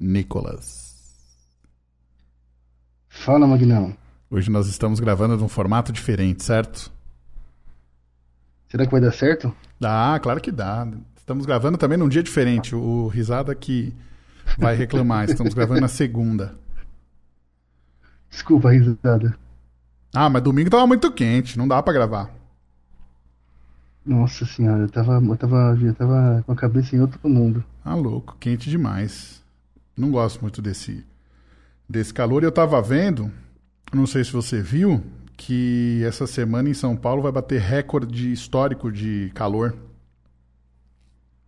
[0.00, 0.88] Nicolas.
[3.08, 3.96] Fala, Magnão.
[4.30, 6.92] Hoje nós estamos gravando num formato diferente, certo?
[8.68, 9.54] Será que vai dar certo?
[9.80, 10.86] Dá, claro que dá.
[11.16, 12.74] Estamos gravando também num dia diferente.
[12.74, 13.92] O Risada que
[14.56, 15.28] vai reclamar.
[15.30, 16.54] Estamos gravando na segunda.
[18.30, 19.36] Desculpa, risada.
[20.14, 22.30] Ah, mas domingo tava muito quente, não dá pra gravar.
[24.04, 27.64] Nossa senhora, eu tava, eu tava, eu tava com a cabeça em outro mundo.
[27.84, 29.42] Ah, louco, quente demais.
[29.98, 31.04] Não gosto muito desse,
[31.88, 32.42] desse calor.
[32.42, 33.30] E eu tava vendo,
[33.92, 35.02] não sei se você viu,
[35.36, 39.74] que essa semana em São Paulo vai bater recorde histórico de calor.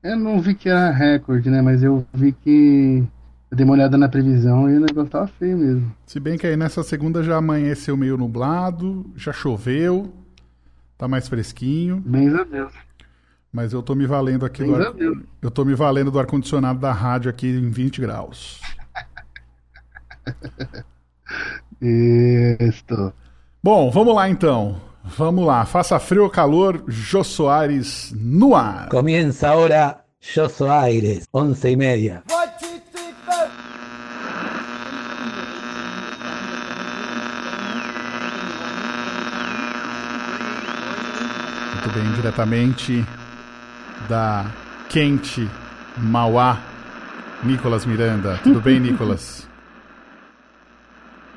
[0.02, 1.60] Eu não vi que era recorde, né?
[1.60, 3.04] Mas eu vi que.
[3.50, 5.92] Eu dei uma olhada na previsão e o negócio tava feio mesmo.
[6.06, 10.12] Se bem que aí nessa segunda já amanheceu meio nublado, já choveu,
[10.96, 12.00] tá mais fresquinho.
[12.06, 12.72] Bem a Deus.
[13.52, 14.94] Mas eu tô me valendo aqui do ar...
[15.42, 18.60] Eu tô me valendo do ar-condicionado da rádio aqui em 20 graus.
[21.82, 23.12] Isso.
[23.62, 24.80] Bom, vamos lá então.
[25.02, 25.66] Vamos lá.
[25.66, 28.88] Faça frio ou calor, Jô Soares no ar.
[28.88, 32.22] Comienza ahora Jô Soares, 11 y media.
[41.74, 43.04] Muito bem, diretamente
[44.08, 44.46] da
[44.88, 45.48] quente
[45.96, 46.60] Mauá,
[47.42, 48.38] Nicolas Miranda.
[48.42, 49.48] Tudo bem, Nicolas?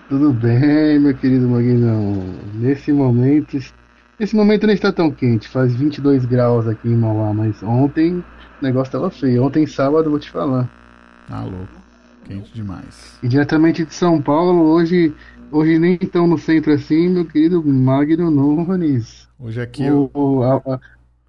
[0.10, 2.24] Tudo bem, meu querido Maguinão.
[2.54, 3.58] Nesse momento,
[4.20, 8.64] esse momento não está tão quente, faz 22 graus aqui em Mauá, mas ontem o
[8.64, 9.44] negócio estava feio.
[9.44, 10.70] Ontem, sábado, vou te falar.
[11.30, 11.84] Ah, louco.
[12.26, 13.18] Quente demais.
[13.22, 15.14] E diretamente de São Paulo, hoje,
[15.52, 19.28] hoje nem tão no centro assim, meu querido Magno Nunes.
[19.40, 20.80] Hoje aqui o, o, a, a,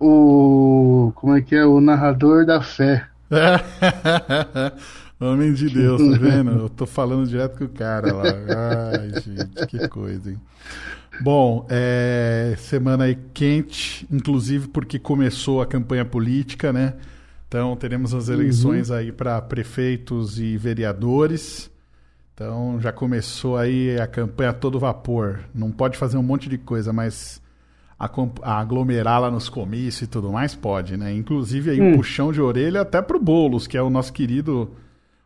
[0.05, 1.12] o.
[1.12, 1.64] Como é que é?
[1.64, 3.06] O narrador da fé.
[5.20, 6.50] Homem de Deus, tá vendo?
[6.50, 8.24] Eu tô falando direto com o cara lá.
[8.92, 10.41] Ai, gente, que coisa, hein?
[11.20, 16.95] Bom, é, semana aí quente, inclusive porque começou a campanha política, né?
[17.46, 18.96] Então teremos as eleições uhum.
[18.96, 21.70] aí para prefeitos e vereadores.
[22.34, 25.39] Então já começou aí a campanha a todo vapor.
[25.55, 27.40] Não pode fazer um monte de coisa, mas
[28.42, 31.12] aglomerar lá nos comícios e tudo mais pode, né?
[31.14, 31.92] Inclusive aí hum.
[31.92, 34.70] um puxão de orelha até pro Bolos, que é o nosso querido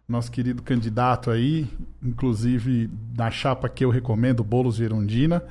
[0.08, 1.68] nosso querido candidato aí,
[2.02, 5.42] inclusive na chapa que eu recomendo, Bolos Verondina,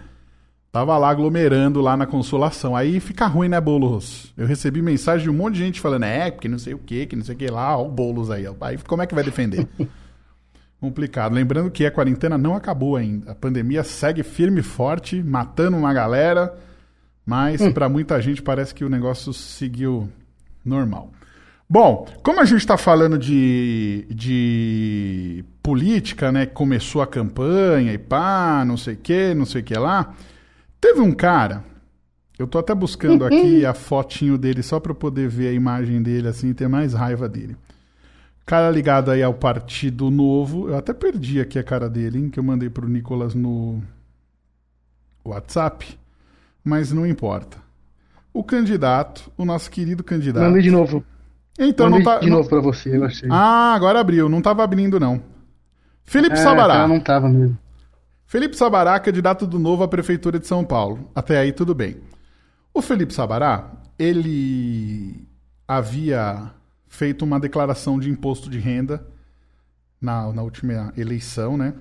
[0.71, 2.75] tava lá aglomerando lá na consolação.
[2.75, 4.33] Aí fica ruim, né, Bolos?
[4.35, 7.05] Eu recebi mensagem de um monte de gente falando, é, porque não sei o que,
[7.05, 8.47] que não sei o que lá, ó, o Bolos aí.
[8.47, 8.55] Ó.
[8.61, 9.67] Aí como é que vai defender?
[10.79, 11.33] Complicado.
[11.33, 13.31] Lembrando que a quarentena não acabou ainda.
[13.31, 16.55] A pandemia segue firme e forte, matando uma galera,
[17.27, 17.73] mas hum.
[17.73, 20.07] para muita gente parece que o negócio seguiu
[20.63, 21.11] normal.
[21.69, 26.45] Bom, como a gente está falando de, de política, né?
[26.45, 30.13] Começou a campanha e pá, não sei o que, não sei o que lá.
[30.79, 31.65] Teve um cara,
[32.39, 36.29] eu tô até buscando aqui a fotinho dele só para poder ver a imagem dele
[36.29, 37.57] assim e ter mais raiva dele.
[38.45, 42.39] Cara ligado aí ao Partido Novo, eu até perdi aqui a cara dele, hein, que
[42.39, 43.83] eu mandei pro Nicolas no
[45.25, 45.99] WhatsApp,
[46.67, 47.57] mas não importa.
[48.33, 50.44] O candidato, o nosso querido candidato.
[50.44, 51.03] Mandei de novo.
[51.57, 52.19] Então Mandei não tá.
[52.19, 53.29] De novo para você, eu achei.
[53.31, 54.28] Ah, agora abriu.
[54.28, 55.22] Não tava abrindo, não.
[56.03, 56.85] Felipe é, Sabará.
[56.88, 57.57] Não tava mesmo.
[58.25, 61.09] Felipe Sabará, candidato do novo à Prefeitura de São Paulo.
[61.16, 61.97] Até aí tudo bem.
[62.73, 65.25] O Felipe Sabará, ele
[65.66, 66.51] havia
[66.89, 69.07] feito uma declaração de imposto de renda
[70.01, 71.73] na, na última eleição, né?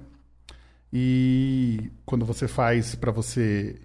[0.92, 3.76] E quando você faz para você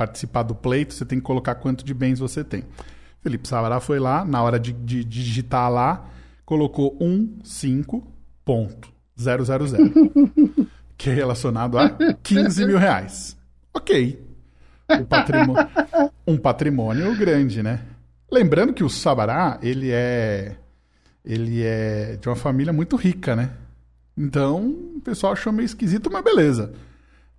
[0.00, 2.64] participar do pleito, você tem que colocar quanto de bens você tem.
[3.20, 6.08] Felipe Sabará foi lá, na hora de, de, de digitar lá,
[6.42, 8.02] colocou 15.000,
[10.96, 11.90] que é relacionado a
[12.22, 13.36] 15 mil reais.
[13.74, 14.26] Ok.
[14.88, 15.68] Um patrimônio,
[16.26, 17.82] um patrimônio grande, né?
[18.32, 20.56] Lembrando que o Sabará, ele é
[21.22, 23.50] ele é de uma família muito rica, né?
[24.16, 26.72] Então, o pessoal achou meio esquisito, mas beleza.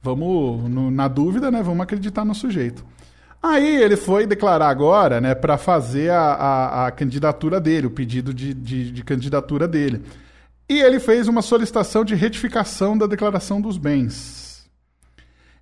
[0.01, 1.61] Vamos, no, na dúvida, né?
[1.61, 2.83] Vamos acreditar no sujeito.
[3.41, 8.31] Aí ele foi declarar agora, né, para fazer a, a, a, candidatura dele, o pedido
[8.31, 10.03] de, de, de, candidatura dele.
[10.69, 14.69] E ele fez uma solicitação de retificação da declaração dos bens.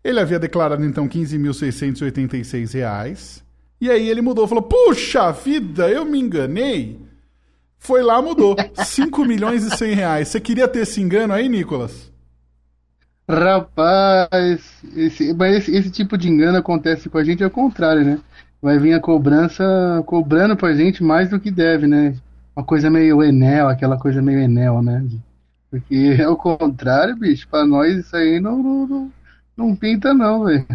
[0.04, 3.44] Ele havia declarado então 15.686 reais.
[3.80, 7.00] E aí ele mudou, falou: Puxa vida, eu me enganei.
[7.78, 8.58] Foi lá, mudou.
[8.76, 10.28] 5 milhões e 100 reais.
[10.28, 12.09] Você queria ter esse engano aí, Nicolas?
[13.30, 18.20] Rapaz, esse, mas esse, esse, tipo de engano acontece com a gente ao contrário, né?
[18.62, 19.64] Vai vir a cobrança
[20.06, 22.16] cobrando pra gente mais do que deve, né?
[22.60, 25.06] uma coisa meio Enel, aquela coisa meio Enel, né?
[25.72, 29.12] Porque é o contrário, bicho, pra nós isso aí não, não, não,
[29.56, 30.66] não pinta não, velho.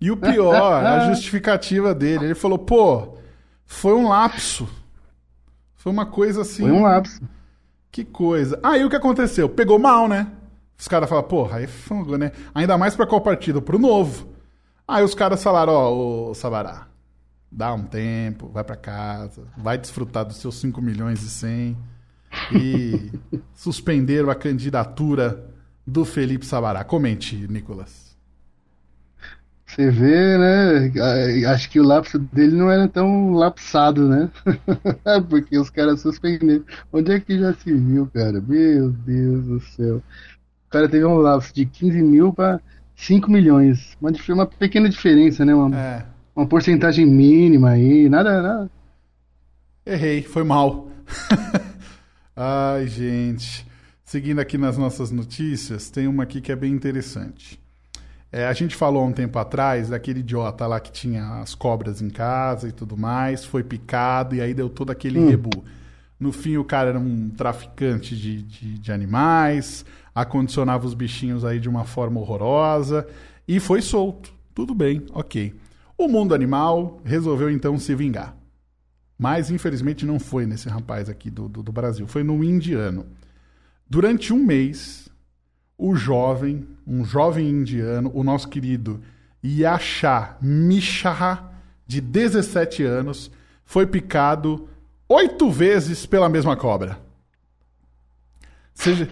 [0.00, 3.16] E o pior, a justificativa dele, ele falou, pô,
[3.66, 4.68] foi um lapso.
[5.74, 6.62] Foi uma coisa assim.
[6.62, 7.20] Foi um lapso.
[7.90, 8.58] Que coisa.
[8.62, 9.48] Aí o que aconteceu?
[9.48, 10.26] Pegou mal, né?
[10.82, 12.32] Os caras falaram, porra, aí fungo, né?
[12.52, 13.62] Ainda mais pra qual partido?
[13.62, 14.26] Pro novo.
[14.86, 16.88] Aí os caras falaram, ó, ô Sabará,
[17.48, 21.78] dá um tempo, vai pra casa, vai desfrutar dos seus 5 milhões e 100
[22.60, 23.12] e
[23.54, 25.48] suspenderam a candidatura
[25.86, 26.82] do Felipe Sabará.
[26.82, 28.16] Comente, Nicolas.
[29.64, 31.46] Você vê, né?
[31.46, 34.28] Acho que o lapso dele não era tão lapsado, né?
[35.30, 36.64] Porque os caras suspenderam.
[36.92, 38.40] Onde é que já se viu, cara?
[38.40, 40.02] Meu Deus do céu.
[40.72, 42.58] O cara teve um lapso de 15 mil para
[42.96, 43.94] 5 milhões.
[44.00, 45.54] Uma, uma pequena diferença, né?
[45.54, 48.08] Uma, É, uma porcentagem mínima aí.
[48.08, 48.70] Nada, nada.
[49.84, 50.88] errei, foi mal.
[52.34, 53.66] Ai, gente.
[54.02, 57.60] Seguindo aqui nas nossas notícias, tem uma aqui que é bem interessante.
[58.30, 62.00] É, a gente falou há um tempo atrás daquele idiota lá que tinha as cobras
[62.00, 65.28] em casa e tudo mais, foi picado e aí deu todo aquele Hum.
[65.28, 65.50] rebu.
[66.18, 71.58] No fim, o cara era um traficante de, de, de animais, acondicionava os bichinhos aí
[71.58, 73.06] de uma forma horrorosa
[73.46, 74.32] e foi solto.
[74.54, 75.54] Tudo bem, ok.
[75.96, 78.36] O mundo animal resolveu então se vingar.
[79.18, 83.06] Mas infelizmente não foi nesse rapaz aqui do, do, do Brasil, foi no indiano.
[83.88, 85.08] Durante um mês,
[85.78, 89.00] o jovem, um jovem indiano, o nosso querido
[89.44, 91.50] Yasha Mishra,
[91.86, 93.30] de 17 anos,
[93.64, 94.68] foi picado
[95.08, 96.98] oito vezes pela mesma cobra.
[98.74, 99.06] Já-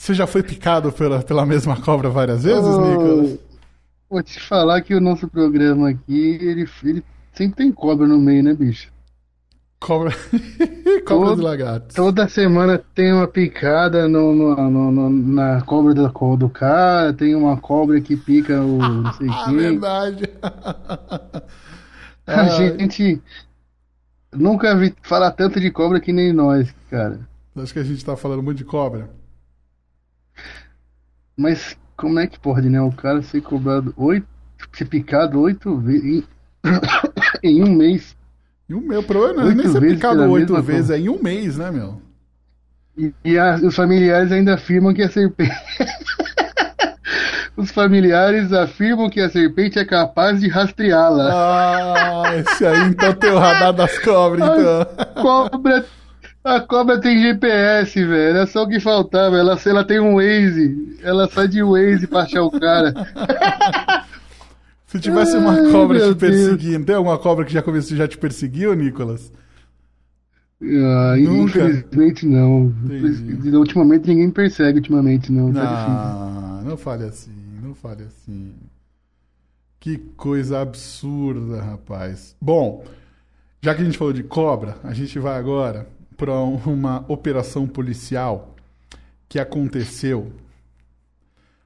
[0.00, 3.38] você já foi picado pela, pela mesma cobra várias vezes, Oh, Nicolas?
[4.08, 7.04] Vou te falar que o nosso programa aqui, ele, ele
[7.34, 8.90] sempre tem cobra no meio, né, bicho?
[9.78, 10.10] Cobra.
[11.06, 11.94] Cobras Todo- e lagartos.
[11.96, 17.34] Toda semana tem uma picada no, no- no- no- na cobra do, do cara, tem
[17.34, 19.56] uma cobra que pica o não sei quem.
[19.56, 20.30] verdade.
[22.26, 22.44] A
[22.78, 23.20] gente
[24.32, 27.20] nunca vi falar tanto de cobra que nem nós, cara.
[27.54, 29.19] Acho que a gente tá falando muito de cobra.
[31.40, 32.82] Mas como é que pode, né?
[32.82, 34.26] O cara ser cobrado oito,
[34.74, 36.24] ser picado oito vezes em,
[37.42, 38.14] em um mês.
[38.70, 41.70] O meu problema não é nem ser picado oito vezes, é em um mês, né,
[41.70, 42.02] meu?
[42.96, 45.50] E, e a- os familiares ainda afirmam que a serpente.
[47.56, 51.28] Os familiares afirmam que a serpente é capaz de rastreá-la.
[52.24, 55.22] Ah, esse aí então tem o radar das cobras, então.
[55.22, 55.84] Cobra.
[56.42, 58.38] A cobra tem GPS, velho.
[58.38, 59.36] É só o que faltava.
[59.36, 60.98] Ela, ela tem um Waze.
[61.02, 62.94] Ela sai de Waze pra achar o cara.
[64.86, 66.16] Se tivesse uma Ai, cobra te meu Deus.
[66.16, 69.32] perseguindo, tem alguma cobra que já começou, já te perseguiu, Nicolas?
[70.60, 71.60] Ah, Nunca.
[71.60, 72.74] infelizmente não.
[72.84, 73.54] Entendi.
[73.56, 75.52] Ultimamente ninguém persegue, ultimamente não.
[75.52, 75.94] Tá difícil.
[75.94, 77.32] Não, não fale assim,
[77.62, 78.52] não fale assim.
[79.78, 82.34] Que coisa absurda, rapaz.
[82.40, 82.84] Bom,
[83.62, 85.86] já que a gente falou de cobra, a gente vai agora
[86.20, 88.54] para uma operação policial
[89.26, 90.30] que aconteceu.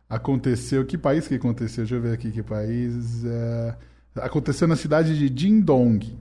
[0.08, 0.86] Aconteceu.
[0.86, 1.82] Que país que aconteceu?
[1.82, 3.24] Deixa eu ver aqui que país.
[3.24, 3.74] é,
[4.14, 6.16] Aconteceu na cidade de Dindong.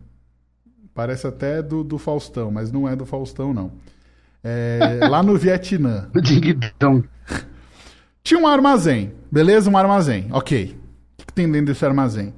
[0.95, 3.71] Parece até do, do Faustão, mas não é do Faustão, não.
[4.43, 6.09] É, lá no Vietnã.
[6.15, 7.07] O Ding Dong.
[8.23, 9.69] Tinha um armazém, beleza?
[9.69, 10.75] Um armazém, ok.
[11.13, 12.33] O que que tem dentro desse armazém?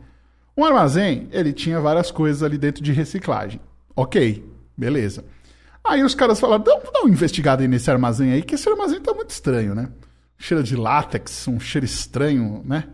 [0.58, 3.62] Um armazém, ele tinha várias coisas ali dentro de reciclagem.
[3.96, 4.43] Ok,
[4.77, 5.24] beleza.
[5.88, 9.00] Aí os caras falaram, dá, dá uma investigada aí nesse armazém aí, que esse armazém
[9.00, 9.89] tá muito estranho, né?
[10.38, 12.86] Cheiro de látex, um cheiro estranho, né?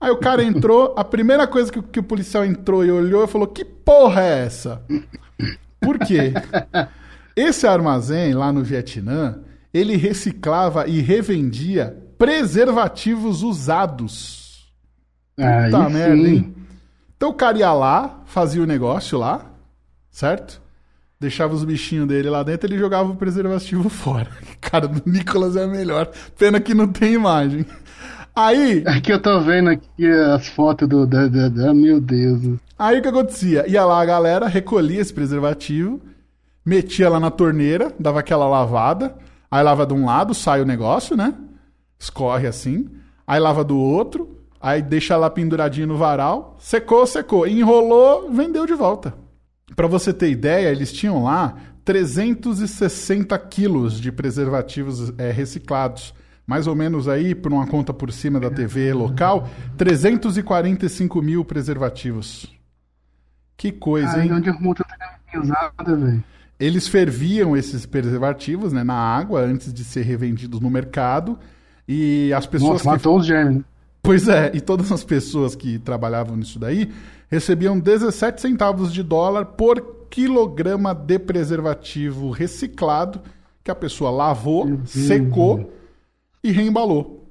[0.00, 3.24] Aí o cara entrou, a primeira coisa que, o- que o policial entrou e olhou
[3.24, 4.82] e falou, que porra é essa?
[5.80, 6.32] Por quê?
[7.36, 9.40] Esse armazém lá no Vietnã,
[9.72, 14.72] ele reciclava e revendia preservativos usados.
[15.36, 16.54] Aí Puta merda, hein?
[17.16, 19.50] Então o cara ia lá, fazia o negócio lá,
[20.10, 20.62] certo?
[21.20, 24.28] Deixava os bichinhos dele lá dentro, ele jogava o preservativo fora.
[24.60, 26.10] Cara, do Nicolas é melhor.
[26.38, 27.64] Pena que não tem imagem.
[28.36, 31.06] Aí, Aqui eu tô vendo aqui as fotos do.
[31.06, 32.58] Da, da, da- meu Deus.
[32.78, 33.64] Aí o que acontecia?
[33.70, 36.00] Ia lá a galera, recolhia esse preservativo,
[36.66, 39.14] metia lá na torneira, dava aquela lavada,
[39.48, 41.32] aí lava de um lado, sai o negócio, né?
[41.96, 42.88] Escorre assim,
[43.24, 48.74] aí lava do outro, aí deixa lá penduradinho no varal, secou, secou, enrolou, vendeu de
[48.74, 49.14] volta.
[49.74, 56.14] Pra você ter ideia, eles tinham lá 360 quilos de preservativos eh, reciclados.
[56.46, 62.52] Mais ou menos aí, por uma conta por cima da TV local, 345 mil preservativos.
[63.56, 64.30] Que coisa, hein?
[64.32, 64.94] onde arrumou tanta
[65.40, 66.22] usada, velho?
[66.60, 71.38] Eles ferviam esses preservativos né, na água antes de ser revendidos no mercado.
[71.88, 72.72] E as pessoas.
[72.72, 72.88] Nossa, que...
[72.90, 73.64] matou os germes, né?
[74.04, 76.92] Pois é, e todas as pessoas que trabalhavam nisso daí
[77.30, 79.80] recebiam 17 centavos de dólar por
[80.10, 83.20] quilograma de preservativo reciclado
[83.64, 84.90] que a pessoa lavou, Deus.
[84.90, 85.72] secou
[86.42, 87.26] e reembalou.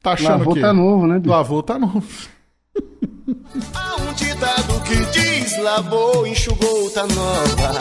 [0.00, 1.30] Tá achando Lavou que tá novo, né, bicho?
[1.30, 2.28] Lavou tá novo.
[3.74, 7.72] Há um ditado que diz: lavou, enxugou, tá nova.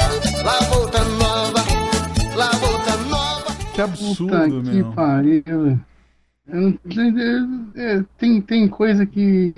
[0.43, 1.63] Lavou, tá nova.
[2.35, 3.55] Lavou, tá nova.
[3.75, 4.91] Que absurdo, Puta que meu.
[4.93, 5.85] pariu, velho.
[6.47, 9.53] É, é, tem, tem coisa que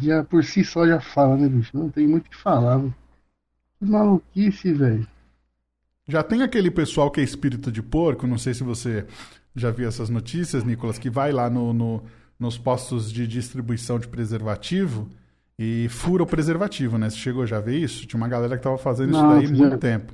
[0.00, 1.76] já por si só já fala, né, bicho?
[1.76, 2.80] Não tem muito o que falar.
[3.78, 5.06] Que maluquice, velho.
[6.06, 9.06] Já tem aquele pessoal que é espírito de porco, não sei se você
[9.54, 12.02] já viu essas notícias, Nicolas, que vai lá no, no-
[12.38, 15.08] nos postos de distribuição de preservativo
[15.58, 17.10] e fura o preservativo, né?
[17.10, 18.06] Você chegou já a ver isso?
[18.06, 20.12] Tinha uma galera que tava fazendo isso Não, daí há muito tempo.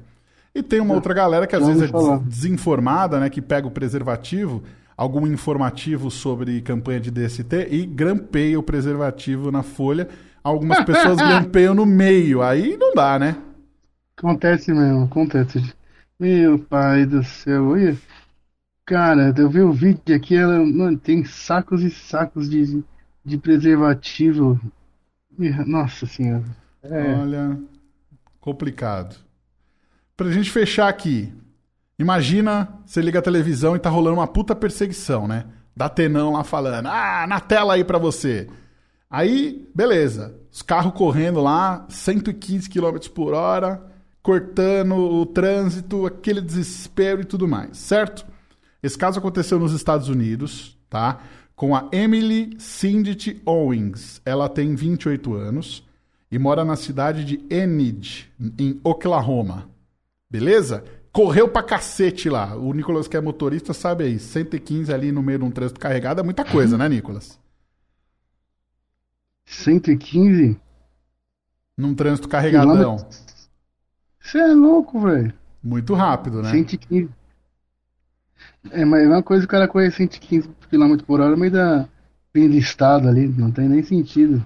[0.55, 2.19] E tem uma outra galera que às vezes é falar.
[2.19, 3.29] des- desinformada, né?
[3.29, 4.63] Que pega o preservativo,
[4.97, 10.09] algum informativo sobre campanha de DST e grampeia o preservativo na folha.
[10.43, 12.43] Algumas pessoas grampeiam no meio.
[12.43, 13.37] Aí não dá, né?
[14.17, 15.75] Acontece mesmo, acontece.
[16.19, 17.97] Meu pai do céu, olha.
[18.87, 22.85] Cara, eu vi o vídeo aqui, ela, mano, tem sacos e sacos de,
[23.25, 24.61] de preservativo.
[25.67, 26.45] Nossa senhora.
[26.83, 27.59] É, Olha,
[28.41, 29.17] complicado.
[30.17, 31.33] Pra gente fechar aqui,
[31.99, 35.47] imagina você liga a televisão e tá rolando uma puta perseguição, né?
[35.77, 38.49] Da Tenão lá falando, ah, na tela aí pra você.
[39.11, 43.83] Aí, beleza, os carros correndo lá, 115 km por hora,
[44.23, 48.27] cortando o trânsito, aquele desespero e tudo mais, certo?
[48.83, 51.21] Esse caso aconteceu nos Estados Unidos, tá?
[51.55, 54.21] Com a Emily Cindy Owens.
[54.25, 55.85] Ela tem 28 anos
[56.31, 59.71] e mora na cidade de Enid, em Oklahoma.
[60.29, 60.85] Beleza?
[61.15, 62.57] Correu pra cacete lá.
[62.57, 64.19] O Nicolas, que é motorista, sabe aí.
[64.19, 67.39] 115 ali no meio de um trânsito carregado é muita coisa, né, Nicolas?
[69.47, 70.61] 115?
[71.79, 72.97] Num trânsito carregadão.
[74.19, 75.33] Você é louco, velho.
[75.63, 76.51] Muito rápido, né?
[76.51, 77.09] 115.
[78.73, 81.89] É, mas é uma coisa o cara correr 115 km por hora no meio da
[82.35, 84.45] meio do estado ali, não tem nem sentido.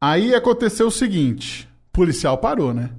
[0.00, 2.90] Aí aconteceu o seguinte: o policial parou, né?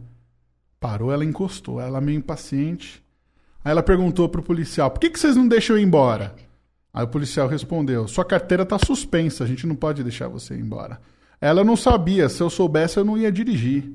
[0.80, 3.04] Parou, ela encostou, ela meio impaciente.
[3.64, 6.36] Aí ela perguntou pro policial: por que, que vocês não deixam eu ir embora?
[6.94, 10.62] Aí o policial respondeu: sua carteira tá suspensa, a gente não pode deixar você ir
[10.62, 11.00] embora.
[11.42, 13.92] Ela não sabia, se eu soubesse eu não ia dirigir.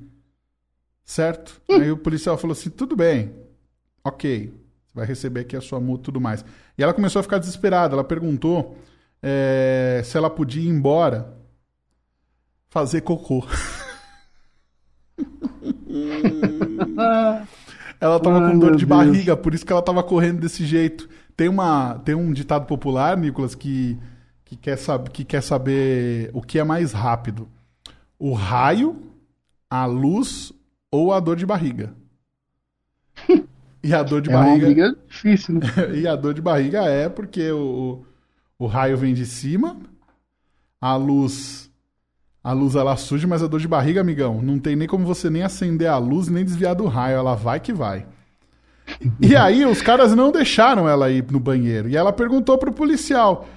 [1.05, 1.61] Certo?
[1.71, 3.33] Aí o policial falou assim: tudo bem,
[4.03, 6.45] ok, você vai receber aqui a sua multa e tudo mais.
[6.77, 8.77] E ela começou a ficar desesperada, ela perguntou
[9.23, 11.35] eh, se ela podia ir embora
[12.69, 13.45] fazer cocô.
[18.01, 18.89] Ela tava Ai, com dor de Deus.
[18.89, 21.09] barriga, por isso que ela tava correndo desse jeito.
[21.37, 23.99] Tem, uma, tem um ditado popular, Nicolas, que,
[24.45, 27.49] que, quer sab, que quer saber o que é mais rápido:
[28.19, 28.97] o raio,
[29.71, 30.53] a luz
[30.91, 31.95] ou a dor de barriga.
[33.83, 34.67] E a dor de É uma barriga.
[34.67, 35.61] briga difícil, né?
[35.95, 38.05] E a dor de barriga é porque o,
[38.59, 39.77] o raio vem de cima,
[40.81, 41.71] a luz.
[42.45, 45.31] A luz ela surge, mas a dor de barriga, amigão, não tem nem como você
[45.31, 48.07] nem acender a luz, nem desviar do raio, ela vai que vai.
[49.19, 51.89] E aí os caras não deixaram ela ir no banheiro.
[51.89, 53.49] E ela perguntou pro policial.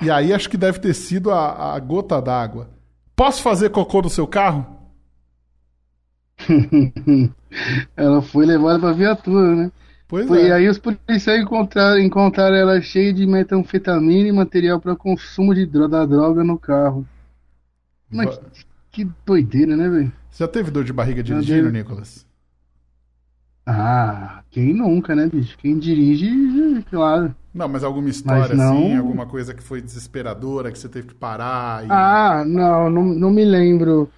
[0.00, 2.70] E aí acho que deve ter sido a, a gota d'água.
[3.14, 4.66] Posso fazer cocô no seu carro?
[7.94, 9.72] Ela foi levada pra viatura, né?
[10.08, 10.48] Pois Foi, é.
[10.48, 15.66] E aí os policiais encontraram, encontraram ela cheia de metanfetamina e material para consumo de
[15.66, 17.06] da droga no carro.
[18.12, 18.38] Mas
[18.90, 20.12] que, doideira, né, velho?
[20.30, 21.72] Você já teve dor de barriga dirigindo, Deus.
[21.72, 22.26] Nicolas?
[23.66, 25.56] Ah, quem nunca, né, bicho?
[25.58, 27.34] Quem dirige, claro.
[27.52, 31.14] Não, mas alguma história não- assim, alguma coisa que foi desesperadora, que você teve que
[31.14, 31.88] parar e...
[31.88, 34.10] Ah, não, não, não me lembro.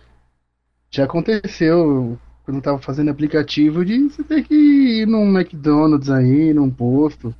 [0.91, 6.55] Já aconteceu quando eu tava fazendo aplicativo de você ter que ir num McDonald's aí,
[6.55, 7.35] num posto.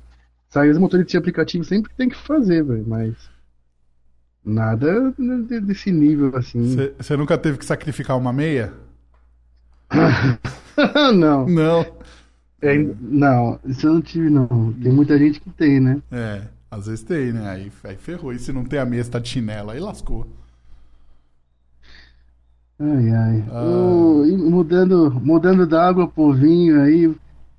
[0.49, 3.15] Sair os motoristas de aplicativo sempre tem que fazer, velho, mas
[4.45, 6.75] nada de- desse nível assim.
[6.97, 8.71] Você nunca teve que sacrificar uma meia?
[11.15, 11.85] Não, Não.
[12.61, 14.73] é, não, isso eu não tive não.
[14.81, 16.01] Tem muita gente que tem, né?
[16.11, 17.47] É, às vezes tem, né?
[17.49, 18.33] Aí, aí ferrou.
[18.33, 20.27] E se não tem a meia, você tá de chinelo, aí lascou.
[22.79, 23.43] Ai, ai.
[23.51, 23.63] Ah.
[24.37, 27.15] Mudando, mudando da água pro vinho aí.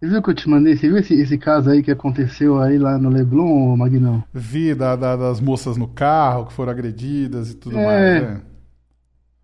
[0.07, 0.77] Você viu que eu te mandei?
[0.77, 4.23] Você viu esse, esse caso aí que aconteceu aí lá no Leblon, Magnão?
[4.33, 7.85] Vi da, da- das moças no carro que foram agredidas e tudo É.
[8.21, 8.41] mais, né?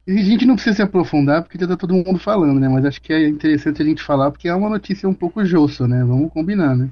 [0.07, 2.69] E a gente não precisa se aprofundar porque já tá todo mundo falando, né?
[2.69, 5.89] Mas acho que é interessante a gente falar porque é uma notícia um pouco jossa,
[5.89, 6.05] né?
[6.05, 6.91] Vamos combinar, né?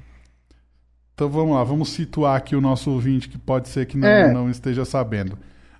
[1.13, 4.33] Então vamos lá, vamos situar aqui o nosso ouvinte que pode ser que não, É.
[4.33, 5.37] não esteja sabendo.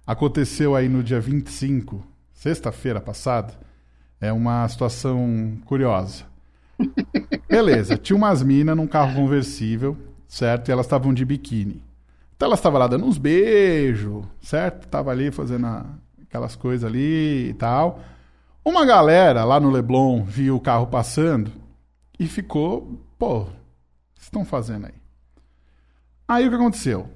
[0.07, 2.01] Aconteceu aí no dia 25,
[2.33, 3.53] sexta-feira passada,
[4.19, 6.23] é uma situação curiosa.
[7.51, 10.69] Beleza, tinha umas minas num carro conversível, certo?
[10.69, 11.83] E elas estavam de biquíni.
[12.35, 14.87] Então elas estavam lá dando uns beijos, certo?
[14.87, 15.85] Tava ali fazendo a-
[16.23, 17.99] aquelas coisas ali e tal.
[18.63, 21.51] Uma galera lá no Leblon viu o carro passando
[22.17, 23.45] e ficou, pô, o
[24.15, 24.93] que estão fazendo aí?
[26.27, 27.09] Aí o que aconteceu?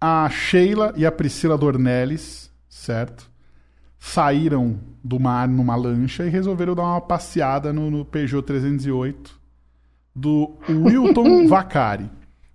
[0.00, 3.30] A Sheila e a Priscila Dornelles, certo?
[3.98, 9.43] Saíram do mar numa lancha e resolveram dar uma passeada no, no Peugeot 308
[10.14, 12.10] do Wilton Vacari.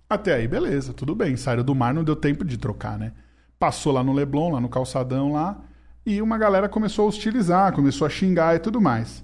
[0.08, 1.36] Até aí, beleza, tudo bem.
[1.36, 3.12] Saíram do mar, não deu tempo de trocar, né?
[3.58, 5.58] Passou lá no Leblon, lá no calçadão lá,
[6.04, 9.22] e uma galera começou a hostilizar, começou a xingar e tudo mais.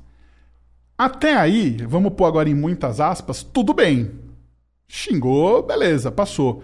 [0.97, 4.13] Até aí, vamos pôr agora em muitas aspas, tudo bem.
[4.87, 6.63] Xingou, beleza, passou.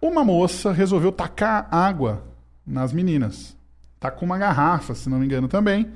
[0.00, 2.24] Uma moça resolveu tacar água
[2.66, 3.56] nas meninas.
[3.98, 5.86] Tá com uma garrafa, se não me engano também.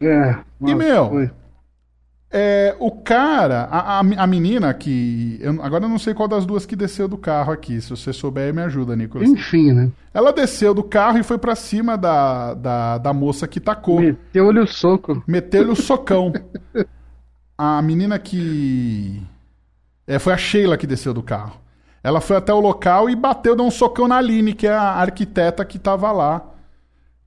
[0.00, 0.38] É.
[0.62, 1.30] E, meu, foi.
[2.32, 5.36] É, o cara, a, a, a menina que.
[5.40, 7.80] eu- agora eu não sei qual das duas que desceu do carro aqui.
[7.80, 9.28] Se você souber, me ajuda, Nicolas.
[9.28, 9.90] Enfim, né?
[10.14, 14.00] Ela desceu do carro e foi pra cima da, da, da moça que tacou.
[14.00, 15.22] Meteu-lhe o soco.
[15.26, 16.32] Meteu-lhe o socão.
[17.58, 19.20] A menina que.
[20.06, 21.58] É, foi a Sheila que desceu do carro.
[22.02, 24.80] Ela foi até o local e bateu, deu um socão na Aline, que é a
[24.94, 26.42] arquiteta que tava lá.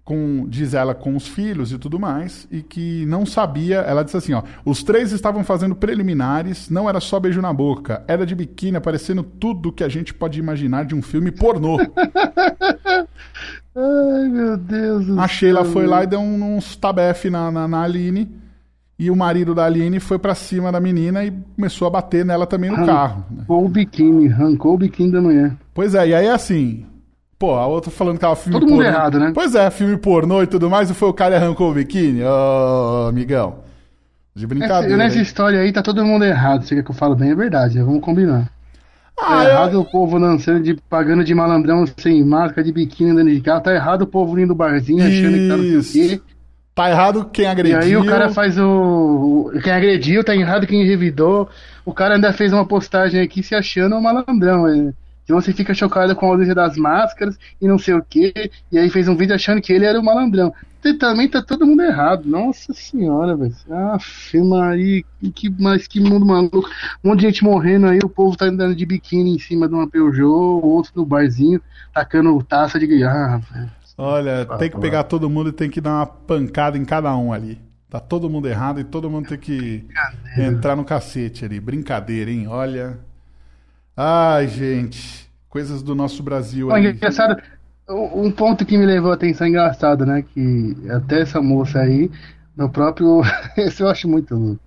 [0.06, 3.78] Com, diz ela, com os filhos e tudo mais, e que não sabia.
[3.78, 8.04] Ela disse assim: ó, os três estavam fazendo preliminares, não era só beijo na boca,
[8.06, 11.78] era de biquíni, aparecendo tudo que a gente pode imaginar de um filme pornô.
[13.76, 15.72] Ai, meu Deus do A Sheila céu.
[15.72, 18.30] foi lá e deu uns tabefe na, na, na Aline.
[19.00, 22.46] E o marido da Aline foi pra cima da menina e começou a bater nela
[22.46, 23.26] também no carro.
[23.32, 23.38] né?
[23.40, 25.56] Arrancou o biquíni, arrancou o biquíni da mulher.
[25.74, 26.86] Pois é, e aí assim.
[27.40, 28.90] Pô, a outra falando que ela filme Todo mundo pornô.
[28.90, 29.32] errado, né?
[29.34, 32.22] Pois é, filme pornô e tudo mais, e foi o cara que arrancou o biquíni.
[32.24, 33.56] Ô, amigão.
[34.36, 34.98] De Essa, brincadeira.
[34.98, 35.22] nessa hein?
[35.22, 36.66] história aí tá todo mundo errado.
[36.66, 37.32] Quer que eu falo bem?
[37.32, 37.84] É verdade, né?
[37.84, 38.50] Vamos combinar.
[39.20, 43.12] Ah, tá eu- errado o povo dançando, de, pagando de malandrão sem máscara, de biquíni
[43.12, 43.62] andando de carro.
[43.62, 45.94] Tá errado o povo indo no barzinho achando que tá não sei o Isso.
[45.94, 46.22] quê.
[46.74, 47.80] Tá errado quem E agrediu.
[47.80, 48.66] aí o cara faz o.
[49.56, 51.48] o- Quem agrediu, tá errado quem revidou.
[51.86, 54.68] O cara ainda fez uma postagem aqui se achando um malandrão.
[54.68, 54.92] É.
[55.24, 58.34] Então você fica chocado com a ausência das máscaras e não sei o que.
[58.72, 60.54] E aí fez um vídeo achando que ele era o malandrão.
[60.84, 62.26] E também tá todo mundo errado.
[62.26, 63.56] Nossa senhora, velho.
[63.72, 66.70] Aff, Maria, que, que- mas que mundo maluco.
[67.04, 69.74] Um monte de gente morrendo aí, o povo tá andando de biquíni em cima de
[69.74, 71.62] uma Peugeot, outro no barzinho,
[71.94, 73.04] tacando taça de.
[73.06, 73.72] Ah, velho.
[73.98, 77.16] Olha, Ah, tem que pegar todo mundo e tem que dar uma pancada em cada
[77.16, 77.62] um ali.
[77.90, 79.86] Tá todo mundo errado e todo mundo tem que
[80.36, 81.60] entrar no cacete ali.
[81.60, 82.48] Brincadeira, hein?
[82.48, 83.00] Olha.
[83.96, 85.30] Ai, gente.
[85.50, 86.88] Coisas do nosso Brasil Bom, aí.
[86.88, 87.42] engraçado,
[87.90, 90.24] um ponto que me levou a atenção engraçado, né?
[90.24, 92.10] Que até essa moça aí,
[92.56, 93.22] no próprio.
[93.58, 94.60] Esse eu acho muito louco.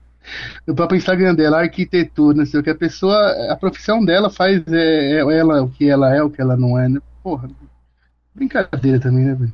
[0.67, 3.17] No próprio Instagram dela, arquitetura, não sei o que, a pessoa,
[3.51, 6.79] a profissão dela faz é, é ela o que ela é, o que ela não
[6.79, 7.01] é, né?
[7.23, 7.49] Porra,
[8.35, 9.53] brincadeira também, né, velho?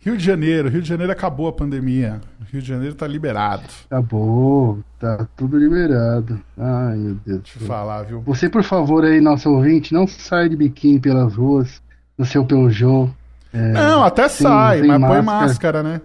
[0.00, 0.68] Rio de Janeiro.
[0.68, 2.20] Rio de Janeiro acabou a pandemia.
[2.50, 3.64] Rio de Janeiro tá liberado.
[3.86, 6.40] Acabou, tá tudo liberado.
[6.56, 7.42] Ai, meu Deus.
[7.42, 8.20] Deixa eu falar, viu?
[8.22, 11.82] Você, por favor, aí, nosso ouvinte, não saia de biquíni pelas ruas,
[12.16, 13.10] no seu Peugeot.
[13.52, 15.22] É, Não, até sem- sai, sem mas põe máscara.
[15.48, 16.00] máscara, né?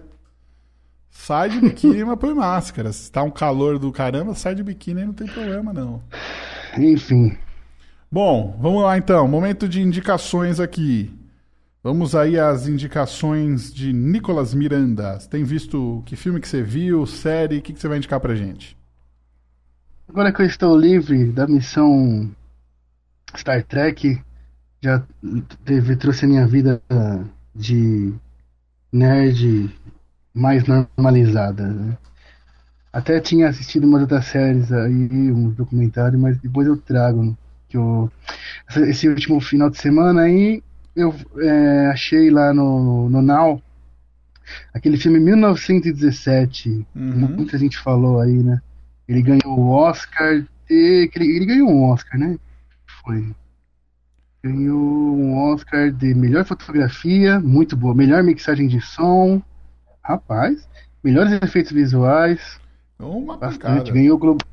[1.10, 2.92] Sai de biquíni, mas põe máscara.
[2.92, 6.02] Se tá um calor do caramba, sai de biquíni aí não tem problema, não.
[6.76, 7.36] Enfim.
[8.12, 9.26] Bom, vamos lá então.
[9.26, 11.15] Momento de indicações aqui.
[11.86, 15.20] Vamos aí às indicações de Nicolas Miranda.
[15.20, 17.58] Você tem visto que filme que você viu, série?
[17.58, 18.76] O que, que você vai indicar pra gente?
[20.08, 22.28] Agora que eu estou livre da missão
[23.36, 24.20] Star Trek,
[24.82, 25.00] já
[25.64, 26.82] teve, trouxe a minha vida
[27.54, 28.12] de
[28.92, 29.72] nerd
[30.34, 31.68] mais normalizada.
[31.68, 31.96] né?
[32.92, 37.38] Até tinha assistido umas outras séries aí, uns documentários, mas depois eu trago.
[37.68, 38.10] Que eu,
[38.88, 40.64] esse último final de semana aí,
[40.96, 43.62] eu é, achei lá no, no Now
[44.72, 46.86] aquele filme 1917.
[46.94, 47.12] Uhum.
[47.36, 48.60] Muita gente falou aí, né?
[49.08, 50.40] Ele ganhou o Oscar.
[50.40, 52.38] de- Ele, ele ganhou um Oscar, né?
[53.04, 53.32] Foi.
[54.42, 54.78] Ganhou
[55.16, 57.94] um Oscar de melhor fotografia, muito boa.
[57.94, 59.42] Melhor mixagem de som.
[60.02, 60.68] Rapaz.
[61.02, 62.60] Melhores efeitos visuais.
[62.98, 63.92] Uma Bastante.
[63.92, 64.44] Ganhou o Globo.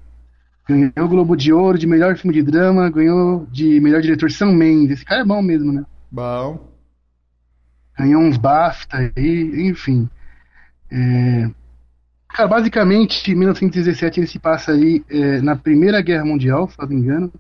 [0.67, 2.89] Ganhou o Globo de Ouro de melhor filme de drama.
[2.89, 4.91] Ganhou de melhor diretor Sam Mendes.
[4.97, 5.84] Esse cara é bom mesmo, né?
[6.13, 6.71] Bom.
[7.97, 10.10] ganhou uns BAFTA aí, enfim.
[10.91, 11.49] É,
[12.30, 16.95] cara, basicamente, 1917 ele se passa aí é, na Primeira Guerra Mundial, se não me
[16.95, 17.34] engano.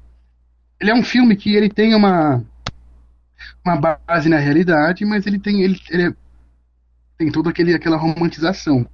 [0.79, 2.43] Ele é um filme que ele tem uma
[3.63, 6.15] uma base na realidade, mas ele tem ele, ele é-
[7.17, 8.87] tem toda aquele aquela romantização.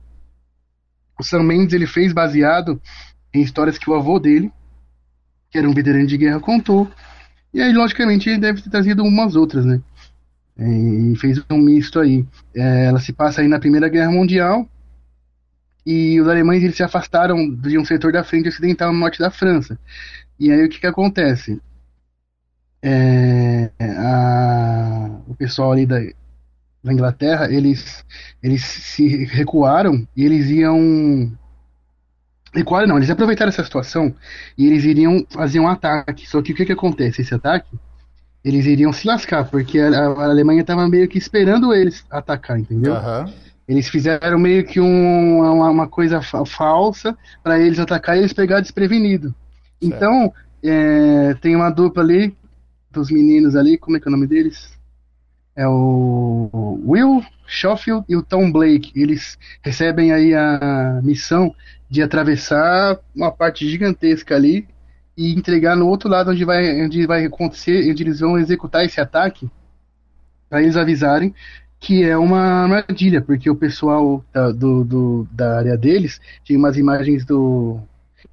[1.20, 2.82] O Sam Mendes ele fez baseado
[3.34, 4.52] em histórias que o avô dele,
[5.52, 6.90] que era um veterano de guerra, contou.
[7.54, 9.82] E aí, logicamente, ele deve ter trazido umas outras, né?
[10.58, 12.26] E fez um misto aí.
[12.56, 14.68] É, ela se passa aí na Primeira Guerra Mundial
[15.86, 19.32] e os alemães eles se afastaram de um setor da frente ocidental no norte da
[19.32, 19.78] França.
[20.40, 21.62] E aí o que que acontece?
[22.82, 25.98] É, a- o pessoal ali da,
[26.84, 28.06] da Inglaterra, eles,
[28.44, 31.32] eles se recuaram e eles iam.
[32.54, 34.14] Recuaram não, eles aproveitaram essa situação
[34.58, 36.28] e eles iriam fazer um ataque.
[36.28, 37.22] Só que o que que acontece?
[37.22, 37.78] Esse ataque,
[38.44, 42.94] eles iriam se lascar, porque a, a Alemanha estava meio que esperando eles atacar, entendeu?
[42.94, 43.32] Aham.
[43.68, 48.34] Eles fizeram meio que um- uma, uma coisa fa- falsa para eles atacar e eles
[48.34, 49.34] pegar desprevenido.
[49.80, 50.34] Então,
[50.64, 52.36] é, tem uma dupla ali,
[52.92, 54.79] dos meninos ali, como é que é o nome deles?
[55.60, 58.94] É o Will Schofield e o Tom Blake.
[58.96, 61.54] Eles recebem aí a missão
[61.90, 64.66] de atravessar uma parte gigantesca ali
[65.18, 69.02] e entregar no outro lado onde vai, onde vai acontecer, onde eles vão executar esse
[69.02, 69.50] ataque,
[70.50, 71.34] para eles avisarem
[71.78, 76.78] que é uma armadilha, porque o pessoal da, do, do- da área deles tinha umas
[76.78, 77.80] imagens do.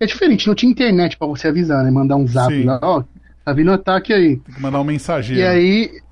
[0.01, 1.91] É diferente, não tinha internet pra você avisar, né?
[1.91, 2.65] Mandar um zap Sim.
[2.65, 3.05] lá, ó,
[3.45, 4.37] tá vindo ataque aí.
[4.37, 5.41] Tem que mandar um mensageiro.
[5.41, 6.06] E aí.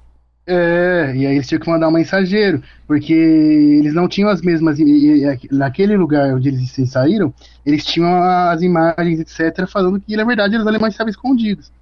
[0.47, 4.79] É, e aí eles tinham que mandar um mensageiro, porque eles não tinham as mesmas.
[5.51, 7.33] naquele lugar onde eles saíram,
[7.65, 11.73] eles tinham as imagens, etc., falando que na verdade os alemães estavam escondidos.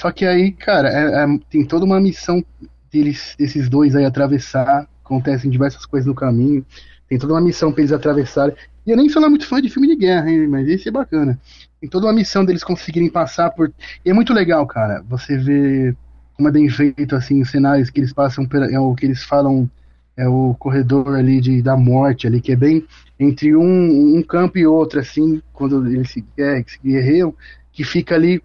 [0.00, 2.44] Só que aí, cara, é- é- tem toda uma missão
[2.92, 4.88] deles, desses dois aí atravessar.
[5.04, 6.64] Acontecem diversas coisas no caminho.
[7.08, 8.54] Tem toda uma missão pra eles atravessarem.
[8.86, 10.92] E eu nem sou lá muito fã de filme de guerra, hein, mas esse é
[10.92, 11.38] bacana.
[11.80, 13.72] Tem toda uma missão deles conseguirem passar por.
[14.04, 15.02] E é muito legal, cara.
[15.08, 15.94] Você vê
[16.40, 19.22] como é bem feito, assim, os cenários que eles passam, pela- é o que eles
[19.22, 19.70] falam,
[20.16, 22.86] é o corredor ali de, da morte ali, que é bem
[23.18, 27.34] entre um, um campo e outro, assim, quando eles se, é, se guerreiam,
[27.72, 28.42] que fica ali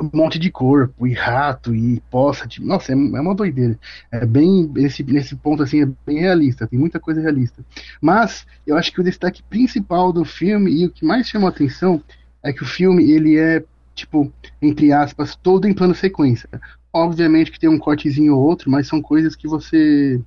[0.00, 3.78] um monte de corpo, e rato, e poça, tipo, nossa, é, é uma doideira.
[4.12, 7.64] É bem, nesse, nesse ponto, assim, é bem realista, tem muita coisa realista.
[8.00, 11.50] Mas, eu acho que o destaque principal do filme, e o que mais chamou a
[11.50, 12.02] atenção,
[12.42, 13.64] é que o filme, ele é,
[13.94, 16.48] tipo, entre aspas, todo em plano sequência.
[16.92, 20.20] Obviamente que tem um cortezinho ou outro, mas são coisas que você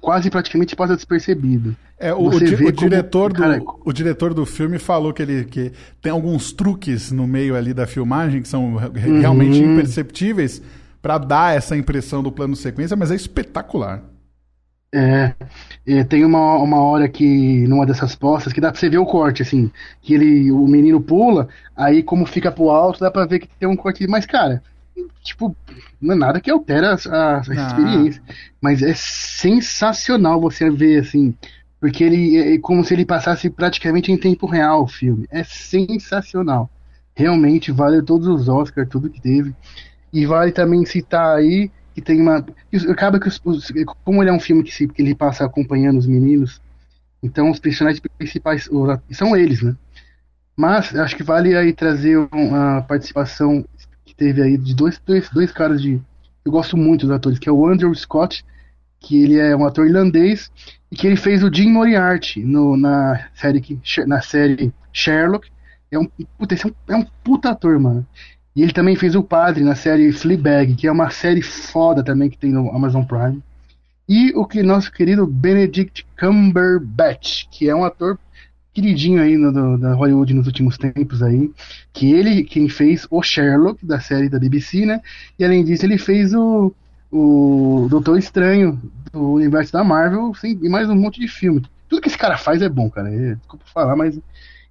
[0.00, 1.76] quase praticamente passa despercebido.
[1.98, 5.44] É, o, di- o diretor como- cara, do, o diretor do filme falou que ele
[5.44, 9.20] que tem alguns truques no meio ali da filmagem que são Uhum.
[9.20, 10.62] realmente imperceptíveis
[11.02, 14.02] para dar essa impressão do plano sequência, mas é espetacular.
[14.92, 15.34] É,
[15.86, 19.06] é, tem uma, uma hora que, numa dessas postas, que dá pra você ver o
[19.06, 19.70] corte, assim,
[20.02, 23.68] que ele, o menino pula, aí como fica pro alto, dá pra ver que tem
[23.68, 24.60] um corte, mas cara,
[25.22, 25.56] tipo,
[26.00, 28.22] não é nada que altera a, a- experiência,
[28.60, 31.34] mas é sensacional você ver, assim,
[31.80, 36.70] porque ele é como se ele passasse praticamente em tempo real o filme, é sensacional,
[37.14, 39.54] realmente vale todos os Oscars, tudo que teve,
[40.12, 42.44] e vale também citar aí que tem uma.
[42.90, 43.72] Acaba que os, os-
[44.04, 46.60] como ele é um filme que, se, que ele passa acompanhando os meninos,
[47.22, 49.76] então os personagens principais os- são eles, né?
[50.56, 53.64] Mas acho que vale aí trazer um- a participação
[54.20, 55.98] teve aí de dois, dois, dois caras de.
[56.44, 58.44] Eu gosto muito dos atores, que é o Andrew Scott,
[58.98, 60.50] que ele é um ator irlandês,
[60.92, 65.48] e que ele fez o Jim Moriarty no, na, série que, na série Sherlock.
[65.90, 66.06] É um,
[66.38, 68.06] puta, é um, é um puta ator, mano.
[68.54, 72.28] E ele também fez o padre na série Fleabag, que é uma série foda também
[72.28, 73.42] que tem no Amazon Prime.
[74.06, 78.18] E o que nosso querido Benedict Cumberbatch, que é um ator
[78.72, 81.50] queridinho aí no, do- da Hollywood nos últimos tempos aí,
[81.92, 85.00] que ele quem fez o Sherlock da série da BBC, né?
[85.38, 86.72] E além disso ele fez o
[87.12, 88.80] o Doutor Estranho
[89.12, 91.60] do universo da Marvel, sim, e mais um monte de filme.
[91.88, 93.12] Tudo que esse cara faz é bom, cara.
[93.12, 94.16] É, desculpa falar, mas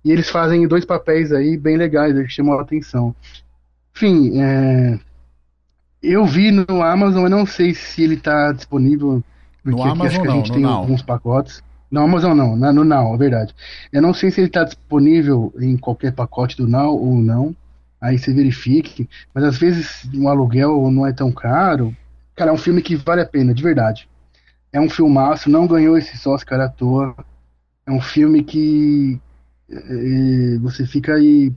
[0.06, 3.14] e eles fazem dois papéis aí bem legais, que chamam a atenção.
[3.96, 5.00] Enfim, é,
[6.02, 9.24] eu vi no Amazon, eu não sei se ele tá disponível,
[9.64, 10.72] porque aqui Amazon acho que a não, gente no tem Now.
[10.82, 11.62] alguns pacotes.
[11.92, 13.56] No Amazon não, na- no Now, é verdade.
[13.92, 17.56] Eu não sei se ele tá disponível em qualquer pacote do Now ou não.
[18.02, 19.10] Aí você verifique.
[19.34, 21.96] Mas às vezes um aluguel não é tão caro.
[22.36, 24.08] Cara, é um filme que vale a pena, de verdade.
[24.72, 27.16] É um filmaço, não ganhou esse Oscar à toa.
[27.86, 29.20] É um filme que
[29.70, 31.52] eh, você fica aí,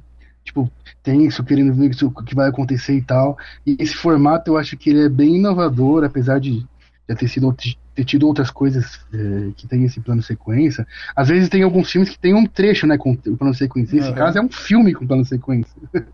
[0.45, 0.71] tipo,
[1.03, 3.37] tenso, querendo ver o que vai acontecer e tal.
[3.67, 6.67] E esse formato eu acho que ele é bem inovador, apesar de
[7.09, 7.49] já ter sido
[7.95, 10.87] ter tido outras coisas é, que tem esse plano sequência.
[11.15, 13.95] Às vezes tem alguns filmes que tem um trecho, né, com o plano sequência.
[13.97, 14.15] Nesse Uhum.
[14.15, 15.75] caso é um filme com plano sequência.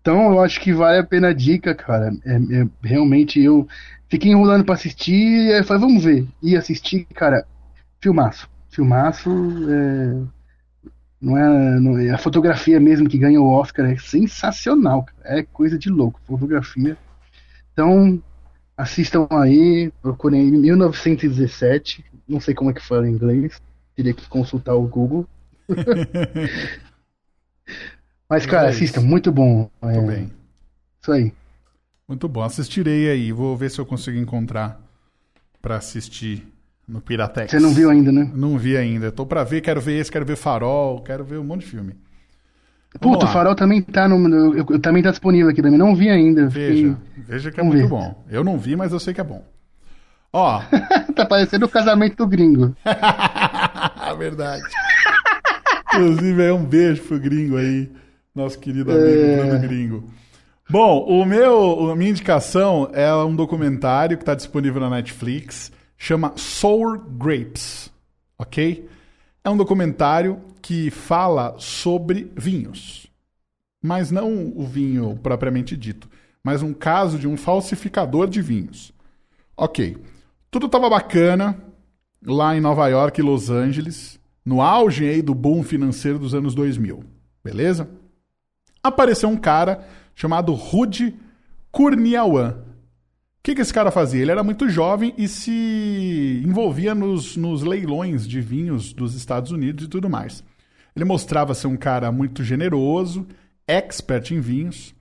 [0.00, 2.12] então eu acho que vale a pena a dica, cara.
[2.24, 3.66] É, é- realmente eu
[4.08, 6.26] fiquei enrolando pra assistir, e aí falei, vamos ver.
[6.42, 7.44] E assistir, cara,
[8.00, 8.48] filmaço.
[8.70, 9.28] Filmaço,
[9.68, 10.22] é,
[11.20, 15.38] não é, não é- a fotografia mesmo que ganha o Oscar é sensacional, cara.
[15.40, 16.96] é coisa de louco, fotografia.
[17.72, 18.22] Então,
[18.82, 23.60] assistam aí, procurem aí 1917, não sei como é que fala em inglês,
[23.94, 25.26] teria que consultar o Google.
[28.28, 28.78] Mas, cara, É isso.
[28.78, 29.68] assistam, muito bom.
[29.82, 30.32] É, Muito bem.
[31.02, 31.32] Isso aí.
[32.08, 32.42] Muito bom.
[32.42, 33.32] Assistirei aí.
[33.32, 34.80] Vou ver se eu consigo encontrar
[35.60, 36.46] pra assistir
[36.86, 37.50] no Piratex.
[37.50, 38.30] Você não viu ainda, né?
[38.34, 39.10] Não vi ainda.
[39.12, 41.94] Tô pra ver, quero ver esse, quero ver Farol, quero ver um monte de filme.
[42.98, 43.28] Puta, o.
[43.28, 44.54] Farol também tá no.
[44.56, 45.78] eu, eu também tá disponível aqui também.
[45.78, 46.48] Não vi ainda.
[46.48, 47.94] Veja, veja que é Vamos muito ver.
[47.96, 48.24] bom.
[48.28, 49.44] Eu não vi, mas eu sei que é bom.
[50.32, 52.74] Ó, Fiquei- tá parecendo o casamento do gringo.
[54.18, 54.62] verdade.
[55.94, 57.90] Inclusive, é um beijo pro gringo aí,
[58.34, 60.04] nosso querido amigo Bruno Gringo.
[60.68, 66.32] Bom, o meu, a minha indicação é um documentário que está disponível na Netflix, chama
[66.36, 67.90] Sour Grapes,
[68.38, 68.88] ok?
[69.42, 70.38] É um documentário
[70.70, 73.08] que fala sobre vinhos,
[73.82, 76.08] mas não o vinho propriamente dito,
[76.44, 78.92] mas um caso de um falsificador de vinhos.
[79.56, 79.96] Ok,
[80.48, 81.58] tudo estava bacana
[82.24, 86.54] lá em Nova York e Los Angeles, no auge aí do boom financeiro dos anos
[86.54, 87.02] 2000,
[87.42, 87.90] beleza?
[88.80, 91.16] Apareceu um cara chamado Rudy
[91.72, 92.58] Kurniawan.
[92.60, 92.62] O
[93.42, 94.22] que, que esse cara fazia?
[94.22, 99.86] Ele era muito jovem e se envolvia nos, nos leilões de vinhos dos Estados Unidos
[99.86, 100.44] e tudo mais.
[100.94, 103.26] Ele mostrava ser um cara muito generoso,
[103.66, 104.94] expert em vinhos.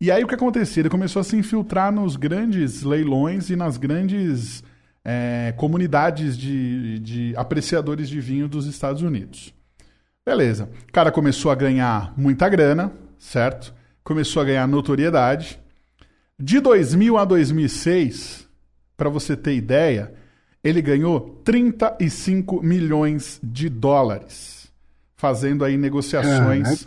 [0.00, 0.82] E aí o que acontecia?
[0.82, 4.62] Ele começou a se infiltrar nos grandes leilões e nas grandes
[5.04, 9.54] é, comunidades de, de apreciadores de vinho dos Estados Unidos.
[10.24, 10.68] Beleza.
[10.88, 13.74] O cara começou a ganhar muita grana, certo?
[14.04, 15.58] Começou a ganhar notoriedade.
[16.38, 18.48] De 2000 a 2006,
[18.96, 20.12] para você ter ideia,
[20.62, 24.57] ele ganhou 35 milhões de dólares,
[25.18, 26.86] fazendo aí negociações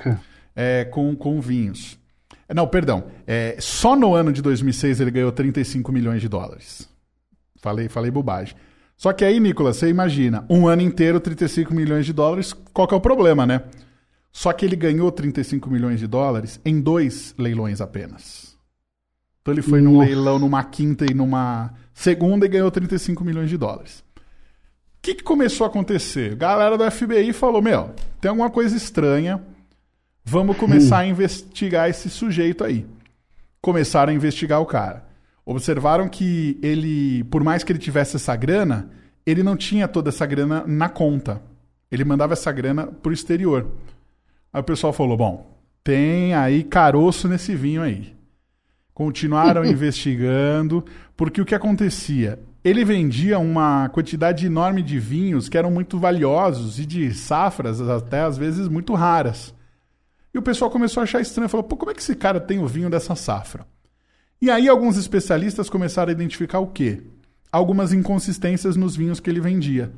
[0.56, 2.00] é, com, com vinhos.
[2.54, 3.04] Não, perdão.
[3.28, 6.90] É, só no ano de 2006 ele ganhou 35 milhões de dólares.
[7.58, 8.56] Falei, falei bobagem.
[8.96, 12.94] Só que aí, Nicolas, você imagina, um ano inteiro, 35 milhões de dólares, qual que
[12.94, 13.64] é o problema, né?
[14.32, 18.56] Só que ele ganhou 35 milhões de dólares em dois leilões apenas.
[19.42, 20.06] Então ele foi num Nossa.
[20.06, 24.04] leilão numa quinta e numa segunda e ganhou 35 milhões de dólares.
[25.02, 26.34] O que, que começou a acontecer?
[26.34, 27.90] A galera do FBI falou: Meu,
[28.22, 29.42] tem alguma coisa estranha.
[30.24, 32.86] Vamos começar a investigar esse sujeito aí.
[33.60, 35.04] Começaram a investigar o cara.
[35.44, 38.92] Observaram que ele, por mais que ele tivesse essa grana,
[39.26, 41.42] ele não tinha toda essa grana na conta.
[41.92, 43.72] Ele mandava essa grana pro exterior.
[44.54, 48.16] Aí o pessoal falou: bom, tem aí caroço nesse vinho aí.
[48.94, 50.86] Continuaram investigando,
[51.18, 52.38] porque o que acontecia?
[52.64, 58.22] Ele vendia uma quantidade enorme de vinhos que eram muito valiosos e de safras até
[58.22, 59.54] às vezes muito raras.
[60.34, 62.60] E o pessoal começou a achar estranho, falou: pô, como é que esse cara tem
[62.60, 63.66] o vinho dessa safra?
[64.42, 67.02] E aí alguns especialistas começaram a identificar o quê?
[67.52, 69.92] Algumas inconsistências nos vinhos que ele vendia.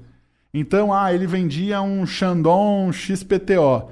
[0.53, 3.89] Então, ah, ele vendia um Chandon XPTO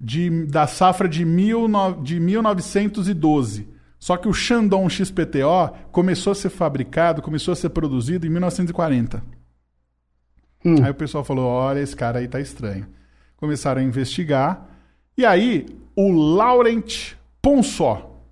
[0.00, 1.66] de, da safra de, mil
[2.02, 3.68] de 1912.
[4.06, 9.20] Só que o Chandon XPTO começou a ser fabricado, começou a ser produzido em 1940.
[10.64, 10.76] Hum.
[10.80, 12.86] Aí o pessoal falou: olha, esse cara aí tá estranho.
[13.36, 14.64] Começaram a investigar.
[15.18, 15.66] E aí,
[15.96, 18.22] o Laurent Ponsó.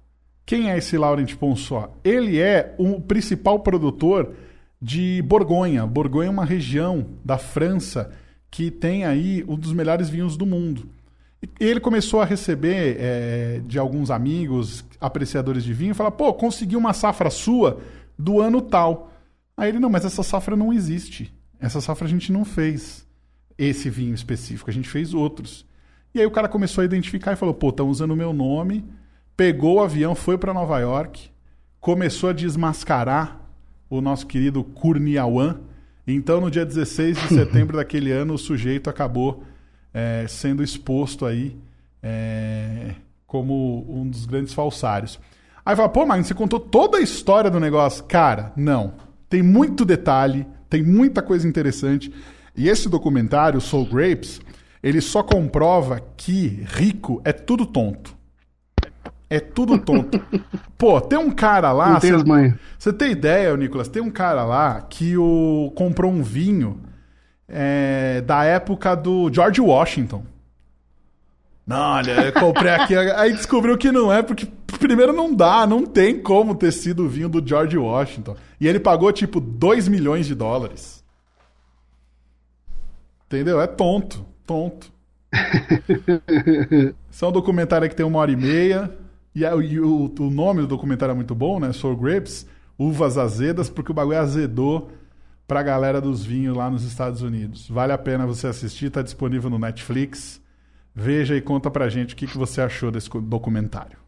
[0.46, 1.92] Quem é esse Laurent Ponsó?
[2.04, 4.32] Ele é o principal produtor
[4.80, 5.84] de Borgonha.
[5.84, 8.12] Borgonha é uma região da França
[8.48, 10.88] que tem aí um dos melhores vinhos do mundo.
[11.60, 16.32] E ele começou a receber é, de alguns amigos, apreciadores de vinho, e falar: pô,
[16.34, 17.80] consegui uma safra sua
[18.18, 19.12] do ano tal.
[19.56, 21.32] Aí ele: não, mas essa safra não existe.
[21.60, 23.06] Essa safra a gente não fez
[23.56, 25.66] esse vinho específico, a gente fez outros.
[26.14, 28.84] E aí o cara começou a identificar e falou: pô, estão usando o meu nome.
[29.36, 31.28] Pegou o avião, foi para Nova York,
[31.80, 33.40] começou a desmascarar
[33.90, 35.58] o nosso querido Kurniawan.
[36.06, 39.42] Então, no dia 16 de setembro daquele ano, o sujeito acabou
[39.92, 41.56] é, sendo exposto aí
[42.00, 42.94] é,
[43.34, 45.18] como um dos grandes falsários.
[45.66, 48.04] Aí fala, pô, mas você contou toda a história do negócio.
[48.04, 48.92] Cara, não.
[49.28, 52.14] Tem muito detalhe, tem muita coisa interessante.
[52.56, 54.40] E esse documentário, Soul Grapes,
[54.80, 58.14] ele só comprova que rico é tudo tonto.
[59.28, 60.20] É tudo tonto.
[60.78, 61.94] Pô, tem um cara lá.
[61.94, 62.54] Não tem cê- as manhas.
[62.78, 63.88] Você tem ideia, Nicolas?
[63.88, 66.82] Tem um cara lá que o, comprou um vinho
[67.48, 70.22] é, da época do George Washington.
[71.66, 72.94] Não, olha, eu comprei aqui.
[72.94, 74.46] Aí descobriu que não é, porque
[74.78, 78.36] primeiro não dá, não tem como ter sido o vinho do George Washington.
[78.60, 81.02] E ele pagou tipo 2 milhões de dólares.
[83.26, 83.60] Entendeu?
[83.60, 84.92] É tonto, tonto.
[87.10, 88.90] Esse é um documentário que tem uma hora e meia.
[89.34, 91.72] E, é- e o, o nome do documentário é muito bom, né?
[91.72, 92.46] Sour Grapes,
[92.78, 94.90] Uvas Azedas, porque o bagulho azedou
[95.48, 97.68] pra galera dos vinhos lá nos Estados Unidos.
[97.68, 100.40] Vale a pena você assistir, tá disponível no Netflix.
[100.94, 103.98] Veja e conta pra gente o que, que você achou desse documentário.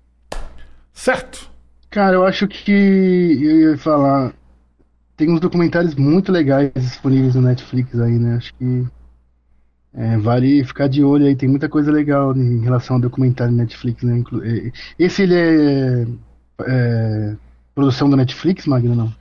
[0.92, 1.50] Certo?
[1.90, 4.32] Cara, eu acho que eu ia falar.
[5.16, 8.36] Tem uns documentários muito legais disponíveis no Netflix aí, né?
[8.36, 8.86] Acho que
[9.94, 11.34] é, vale ficar de olho aí.
[11.34, 14.22] Tem muita coisa legal em relação ao documentário Netflix, né?
[14.44, 16.06] É, Esse ele é,
[16.66, 17.36] é,
[17.74, 19.14] produção do Netflix, Magno, não?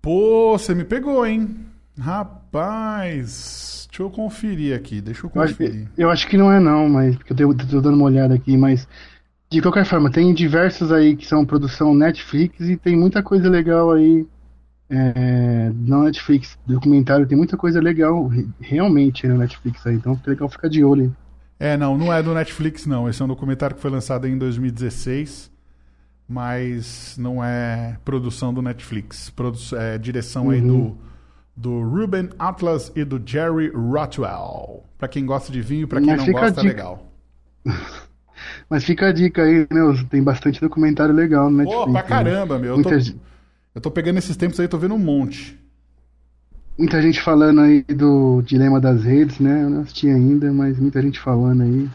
[0.00, 1.66] Pô, você me pegou, hein?
[1.98, 5.88] Rapaz, deixa eu conferir aqui, deixa eu Eu acho, conferir.
[5.96, 8.88] eu acho que não é não, mas porque eu tô dando uma olhada aqui, mas
[9.50, 13.92] de qualquer forma, tem diversos aí que são produção Netflix e tem muita coisa legal
[13.92, 14.26] aí
[14.90, 16.58] é, na Netflix.
[16.66, 20.84] Documentário tem muita coisa legal re- realmente no Netflix aí, então é legal ficar de
[20.84, 21.04] olho.
[21.04, 21.12] aí.
[21.58, 23.08] É, não, não é do Netflix, não.
[23.08, 25.50] Esse é um documentário que foi lançado em 2016,
[26.28, 29.30] mas não é produção do Netflix.
[29.30, 30.96] Produ é direção aí do,
[31.56, 34.84] do Ruben Atlas e do Jerry Rotwell.
[34.98, 37.06] Pra quem gosta de vinho, pra quem Mas não gosta, é legal.
[38.68, 40.06] Mas fica a dica aí, né?
[40.10, 41.84] Tem bastante documentário legal no Netflix.
[41.84, 42.08] Pô, pra né?
[42.08, 42.76] caramba, meu.
[42.76, 42.90] Eu tô,
[43.74, 45.58] eu tô pegando esses tempos aí, tô vendo um monte.
[46.78, 49.62] muita gente falando aí do Dilema das Redes, né?
[49.64, 51.88] Eu não assisti ainda, mas muita gente falando aí.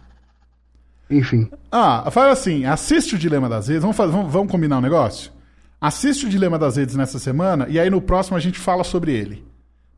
[1.09, 1.49] Enfim.
[1.71, 3.81] Ah, fala assim, assiste o Dilema das Redes.
[3.81, 5.31] Vamos, fazer, vamos, vamos combinar um negócio?
[5.79, 9.11] Assiste o Dilema das Redes nessa semana e aí no próximo a gente fala sobre
[9.13, 9.50] ele.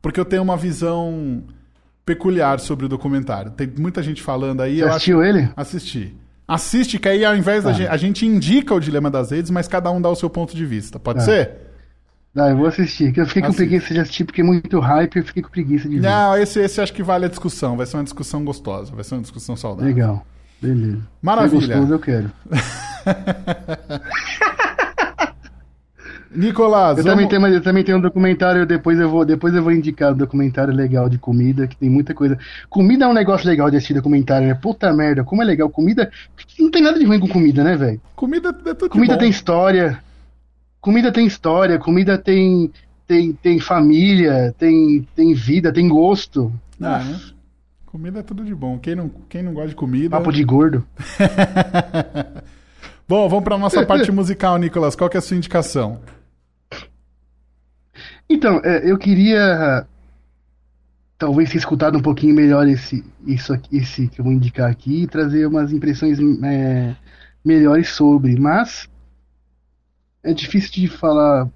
[0.04, 1.42] Porque eu tenho uma visão
[2.04, 3.52] peculiar sobre o documentário.
[3.52, 4.80] Tem muita gente falando aí.
[4.80, 5.40] Você assistiu ele?
[5.44, 5.52] Acho...
[5.56, 6.14] Assisti.
[6.46, 7.88] Assiste, que aí ao invés da gente.
[7.88, 10.66] A gente indica o Dilema das Redes, mas cada um dá o seu ponto de
[10.66, 10.98] vista.
[11.00, 11.24] Pode Tá.
[11.24, 11.52] ser?
[12.36, 13.14] Ah, eu vou assistir.
[13.14, 13.66] que Eu fiquei com Assiste.
[13.66, 16.02] preguiça de assistir porque é muito hype e eu fiquei com preguiça de ver.
[16.06, 17.74] Não, esse, esse acho que vale a discussão.
[17.74, 18.94] Vai ser uma discussão gostosa.
[18.94, 19.86] Vai ser uma discussão saudável.
[19.90, 20.26] Legal.
[20.60, 20.98] Beleza.
[21.22, 21.60] Maravilha.
[21.66, 22.30] Se é gostoso, eu quero.
[26.34, 29.62] Nicolás, Eu vamos- também, tenho, eu também tenho um documentário, depois eu vou, depois eu
[29.62, 32.38] vou indicar um documentário legal de comida, que tem muita coisa.
[32.68, 34.54] Comida é um negócio legal de assistir documentário, né?
[34.54, 35.70] Puta merda, como é legal.
[35.70, 36.10] Comida.
[36.58, 38.00] Não tem nada de ruim com comida, né, velho?
[38.16, 39.18] comida é tudo de Comida bom.
[39.20, 39.98] tem história.
[40.80, 42.70] Comida tem história, comida tem,
[43.06, 46.52] tem, tem família, tem, tem vida, tem gosto.
[46.80, 47.20] Ah, né?
[47.86, 48.78] Comida é tudo de bom.
[48.78, 50.10] Quem não, quem não gosta de comida.
[50.10, 50.84] Papo de gordo.
[53.08, 54.96] Bom, vamos para nossa parte musical, Nicolas.
[54.96, 56.00] Qual que é a sua indicação?
[58.28, 59.86] Então, é, eu queria
[61.18, 65.02] talvez ter escutado um pouquinho melhor esse, isso aqui, esse que eu vou indicar aqui
[65.02, 66.96] e trazer umas impressões é,
[67.44, 68.88] melhores sobre, mas
[70.22, 71.48] é difícil de falar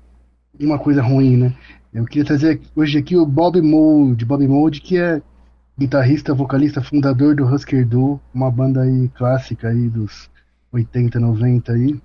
[0.59, 1.54] uma coisa ruim, né?
[1.92, 5.22] Eu queria trazer hoje aqui o Bob Mould, Bob Mould, que é
[5.78, 10.28] guitarrista, vocalista, fundador do Husker Du, uma banda aí clássica aí dos
[10.70, 12.00] 80, 90 aí.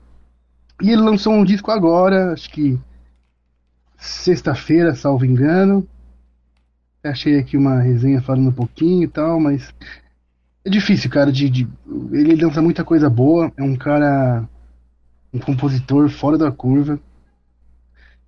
[0.81, 2.79] E ele lançou um disco agora, acho que
[4.03, 5.87] sexta-feira, salvo engano.
[7.03, 9.73] Achei aqui uma resenha falando um pouquinho e tal, mas
[10.65, 11.31] é difícil, cara.
[11.31, 11.67] De, de-
[12.11, 13.51] ele lança muita coisa boa.
[13.57, 14.47] É um cara,
[15.33, 16.99] um compositor fora da curva.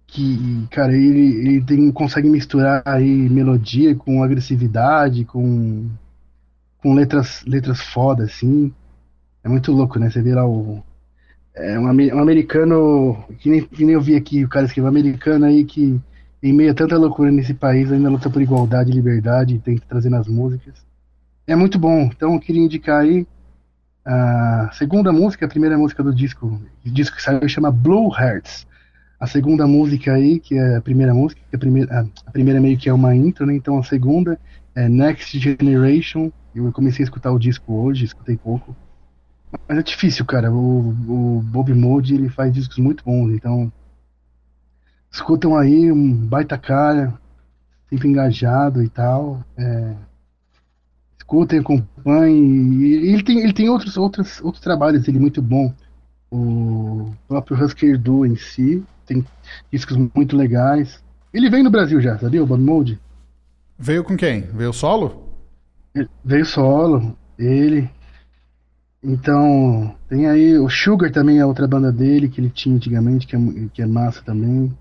[0.08, 5.90] Que, cara, ele, ele tem, consegue misturar aí melodia com agressividade, com,
[6.78, 8.74] com letras, letras foda, assim.
[9.44, 10.10] É muito louco, né?
[10.10, 10.84] Você vê lá o,
[11.56, 15.46] é um, um americano, que nem, que nem eu vi aqui, o cara escreveu americano
[15.46, 16.00] aí que
[16.44, 19.88] em meio a tanta loucura nesse país ainda luta por igualdade e liberdade tem que
[19.88, 20.76] trazer nas músicas.
[21.48, 23.26] É muito bom, então eu queria indicar aí
[24.06, 28.68] a segunda música, a primeira música do disco, o disco que saiu chama Blue Hearts.
[29.20, 32.78] A segunda música aí, que é a primeira música, que a primeira, a primeira meio
[32.78, 33.56] que é uma intro, né?
[33.56, 34.38] Então a segunda
[34.76, 36.32] é Next Generation.
[36.54, 38.76] Eu comecei a escutar o disco hoje, escutei pouco.
[39.68, 40.52] Mas é difícil, cara.
[40.52, 43.72] O, o Bob Mould ele faz discos muito bons, então
[45.12, 47.14] escutam aí um baita cara,
[47.90, 49.44] sempre engajado e tal.
[49.58, 49.96] É,
[51.18, 52.74] escutem, acompanhem.
[52.82, 55.74] E ele tem, ele tem outros, outros, outros trabalhos dele muito bom.
[56.32, 59.26] O próprio Husker Du em si tem
[59.72, 61.04] discos muito legais.
[61.34, 62.44] Ele veio no Brasil já, sabia?
[62.44, 63.00] O Bob Mould?
[63.78, 64.42] Veio com quem?
[64.42, 65.24] Veio solo?
[65.94, 67.90] Ele Veio solo, ele.
[69.08, 73.36] Então, tem aí o Sugar também é outra banda dele que ele tinha antigamente, que
[73.36, 73.40] é,
[73.72, 74.76] que é massa também.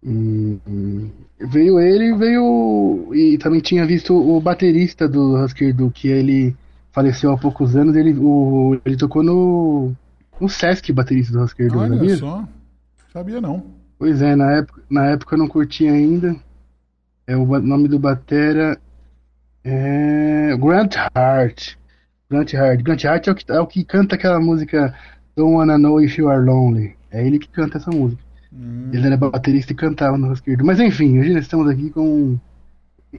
[0.00, 1.10] E, e
[1.50, 3.10] veio ele veio.
[3.12, 6.56] E também tinha visto o baterista do Husker Du, que ele
[6.92, 7.96] faleceu há poucos anos.
[7.96, 9.92] Ele, o, ele tocou no,
[10.40, 12.16] no Sesc, baterista do Husker Du, Olha sabia?
[12.16, 12.48] só.
[13.12, 13.64] Sabia não.
[13.98, 16.36] Pois é, na época, na época eu não curti ainda.
[17.26, 18.78] É, o nome do batera
[19.64, 21.77] é Grant Hart.
[22.30, 22.82] Grant Hart.
[22.82, 24.94] Grant Hart é o que, é o que canta aquela música
[25.36, 26.96] Don't Wanna Know If You Are Lonely.
[27.10, 28.22] É ele que canta essa música.
[28.52, 30.64] Hum, Ele era baterista e cantava no Du.
[30.64, 32.38] Mas enfim, hoje nós estamos aqui com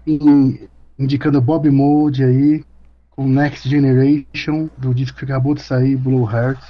[0.06, 2.64] in- indicando Bob Mold aí
[3.12, 6.68] com Next Generation do disco que acabou de sair, Blue Hearts.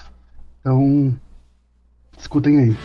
[0.61, 1.15] Então,
[2.17, 2.75] escutem aí.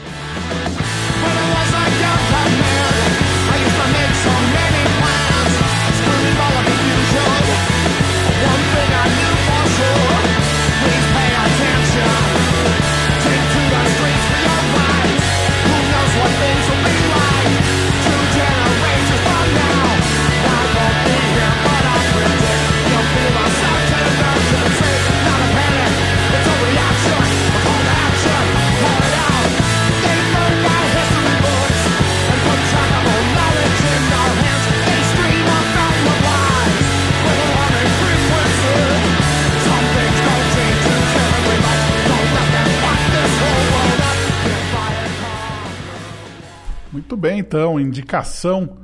[47.04, 48.78] Muito bem, então, indicação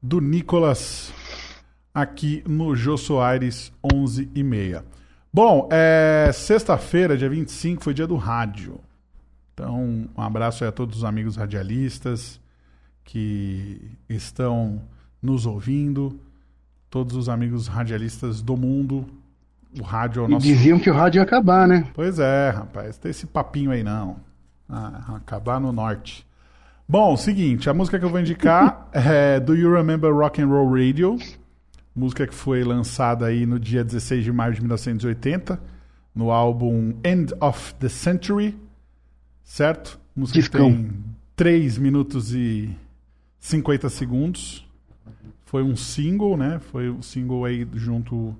[0.00, 1.12] do Nicolas
[1.92, 4.84] aqui no Jô Soares 11 e meia.
[5.32, 8.78] Bom, é, sexta-feira, dia 25, foi dia do rádio.
[9.52, 12.40] Então, um abraço aí a todos os amigos radialistas
[13.02, 14.80] que estão
[15.20, 16.20] nos ouvindo,
[16.88, 19.04] todos os amigos radialistas do mundo.
[19.76, 21.90] O rádio é o E nosso diziam que o rádio ia acabar, né?
[21.92, 24.18] Pois é, rapaz, tem esse papinho aí não.
[24.68, 26.25] Ah, acabar no norte.
[26.88, 30.70] Bom, seguinte, a música que eu vou indicar é Do You Remember Rock and Roll
[30.70, 31.18] Radio?
[31.94, 35.60] Música que foi lançada aí no dia 16 de maio de 1980,
[36.14, 38.56] no álbum End of the Century,
[39.42, 39.98] certo?
[40.14, 40.72] Música que Discão.
[40.72, 40.92] tem
[41.34, 42.70] 3 minutos e
[43.40, 44.64] 50 segundos.
[45.44, 46.60] Foi um single, né?
[46.70, 48.36] Foi um single aí junto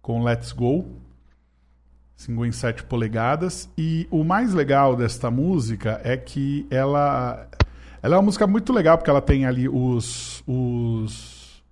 [0.00, 0.86] com Let's Go
[2.18, 3.70] single em 7 polegadas.
[3.78, 7.46] E o mais legal desta música é que ela,
[8.02, 11.62] ela é uma música muito legal, porque ela tem ali os, os,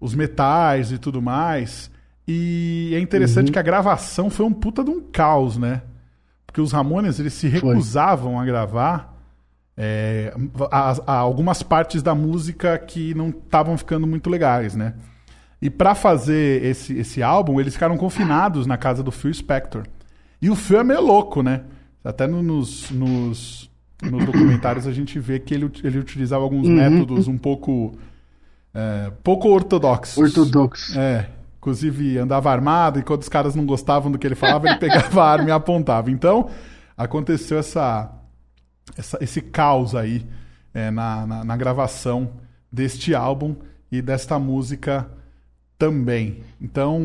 [0.00, 1.90] os metais e tudo mais.
[2.26, 5.82] E é interessante que a gravação foi um puta de um caos, né?
[6.46, 9.10] Porque os Ramones eles se recusavam a gravar
[9.76, 10.34] é,
[10.70, 14.94] a- a- algumas partes da música que não estavam ficando muito legais, né?
[15.60, 19.84] E pra fazer esse, esse álbum, eles ficaram confinados na casa do Phil Spector.
[20.40, 21.62] E o Phil é meio louco, né?
[22.04, 23.70] Até no- nos, nos,
[24.10, 27.92] nos documentários a gente vê que ele, ele utilizava alguns métodos um pouco
[28.74, 30.16] é, pouco ortodoxos.
[30.18, 30.98] Ortodoxo.
[30.98, 31.28] É.
[31.58, 35.22] Inclusive andava armado e quando os caras não gostavam do que ele falava, ele pegava
[35.22, 36.10] a arma e apontava.
[36.10, 36.48] Então,
[36.96, 38.10] aconteceu essa,
[38.96, 40.26] essa- esse caos aí
[40.74, 42.30] é, na, na, na gravação
[42.70, 43.54] deste álbum
[43.92, 45.06] e desta música
[45.78, 46.42] também.
[46.60, 47.00] Então,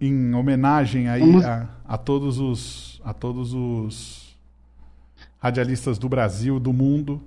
[0.00, 4.25] em homenagem aí Vamos- a, a todos os a todos os
[5.46, 7.22] radialistas do Brasil, do mundo,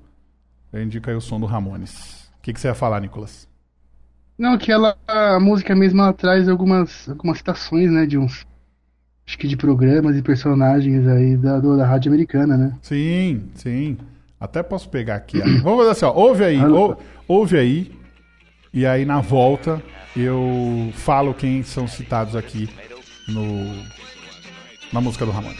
[0.74, 2.30] eu indico aí o som do Ramones.
[2.38, 3.48] O que, que você ia falar, Nicolas?
[4.38, 8.46] Não, que ela, a música mesmo ela traz algumas, algumas citações, né, de uns,
[9.26, 12.76] acho que de programas e personagens aí da, do- da rádio americana, né?
[12.82, 13.98] Sim, sim.
[14.40, 15.40] Até posso pegar aqui.
[15.64, 16.14] Vamos fazer assim, ó.
[16.14, 17.92] Ouve aí, ou- ouve aí.
[18.74, 19.82] E aí na volta
[20.16, 22.70] eu falo quem são citados aqui
[23.28, 23.44] no
[24.94, 25.60] na música do Ramones.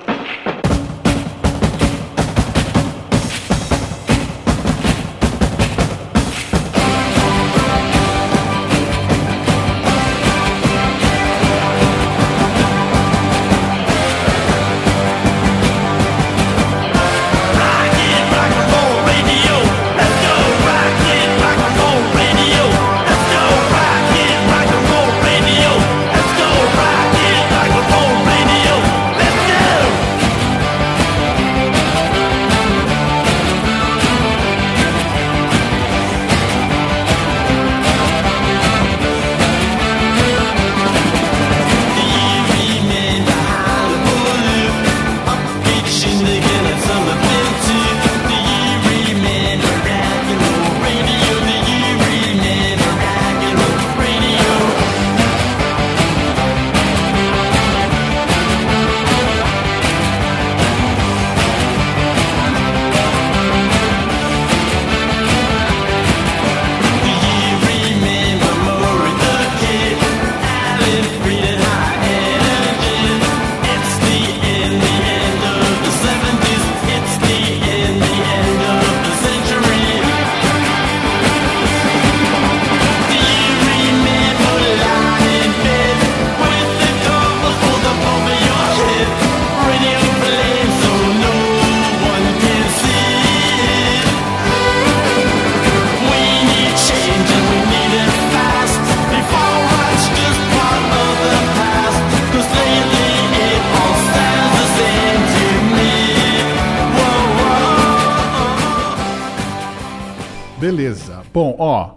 [110.61, 111.23] Beleza.
[111.33, 111.95] Bom, ó,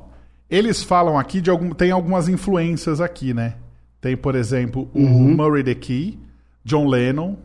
[0.48, 1.74] eles falam aqui de algum.
[1.74, 3.56] Tem algumas influências aqui, né?
[4.00, 6.18] Tem, por exemplo, o Murray the Key,
[6.64, 7.36] John Lennon.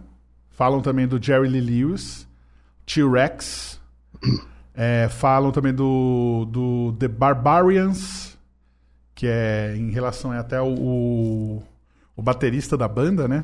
[0.49, 2.26] Falam também do Jerry Lee Lewis,
[2.86, 3.82] T-Rex.
[4.74, 8.38] É, falam também do, do The Barbarians,
[9.13, 11.63] que é em relação é até o, o,
[12.15, 13.43] o baterista da banda, né?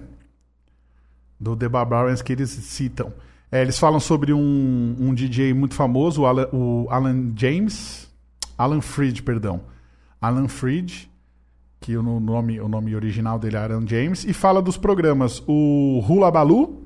[1.38, 3.12] Do The Barbarians que eles citam.
[3.56, 8.14] É, eles falam sobre um, um DJ muito famoso, o Alan, o Alan James.
[8.58, 9.62] Alan Freed, perdão.
[10.20, 11.10] Alan Freed,
[11.80, 16.04] que o nome, o nome original dele é Alan James, e fala dos programas o
[16.06, 16.84] Hula Baloo,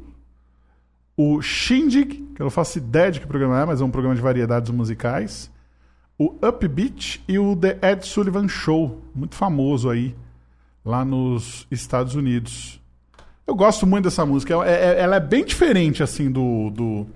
[1.17, 2.05] o Shindig,
[2.35, 4.69] que eu não faço ideia de que programa é, mas é um programa de variedades
[4.69, 5.49] musicais,
[6.19, 10.15] o Upbeat e o The Ed Sullivan Show, muito famoso aí,
[10.85, 12.78] lá nos Estados Unidos.
[13.49, 17.07] Eu gosto muito dessa música, é- é- ela é bem diferente, assim, do, do,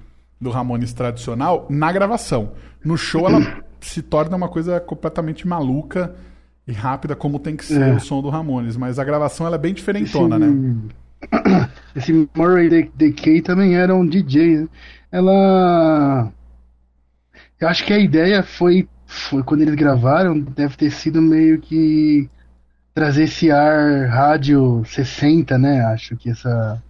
[0.42, 2.54] do Ramones tradicional na gravação.
[2.84, 3.40] No show ela
[3.80, 6.16] se torna uma coisa completamente maluca
[6.68, 7.94] e rápida, como tem que ser É.
[7.94, 10.76] o som do Ramones, mas a gravação ela é bem diferentona, né?
[11.96, 14.58] Esse Murray De- Decay também era um DJ.
[14.62, 14.68] né?
[15.12, 16.32] Ela.
[17.60, 22.28] Eu acho que a ideia foi, foi quando eles gravaram, deve ter sido meio que
[22.94, 25.82] trazer esse ar rádio 60, né?
[25.86, 26.82] Acho que essa.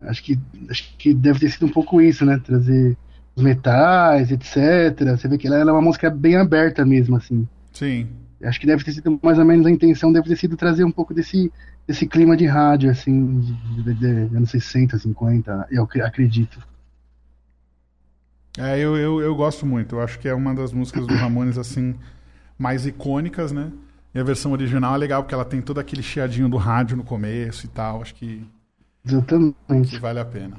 [0.00, 2.38] Acho que, acho que deve ter sido um pouco isso, né?
[2.44, 2.96] Trazer
[3.34, 5.16] os metais, etc.
[5.16, 7.48] Você vê que ela, ela é uma música bem aberta mesmo, assim.
[7.72, 8.08] Sim.
[8.42, 10.90] Acho que deve ter sido mais ou menos a intenção, deve ter sido trazer um
[10.90, 11.50] pouco desse,
[11.86, 16.60] desse clima de rádio, assim, de, de, de- anos 60, 50, eu acre- acredito.
[18.58, 19.96] É, eu, eu, eu gosto muito.
[19.96, 21.94] Eu acho que é uma das músicas do Ramones, assim,
[22.58, 23.72] mais icônicas, né?
[24.14, 27.02] E a versão original é legal porque ela tem todo aquele chiadinho do rádio no
[27.02, 28.00] começo e tal.
[28.00, 28.46] Acho que,
[29.02, 29.98] que Exatamente.
[29.98, 30.56] vale a pena.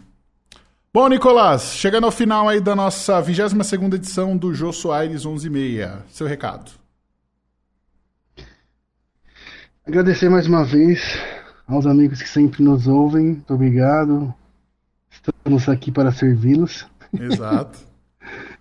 [0.94, 6.04] Bom, Nicolás, chegando ao final aí da nossa 22ª edição do Jô Soares 11:30.
[6.10, 6.72] Seu recado.
[9.88, 11.02] Agradecer mais uma vez
[11.68, 14.34] aos amigos que sempre nos ouvem, muito obrigado.
[15.10, 16.86] Estamos aqui para servi-los.
[17.14, 17.80] Exato.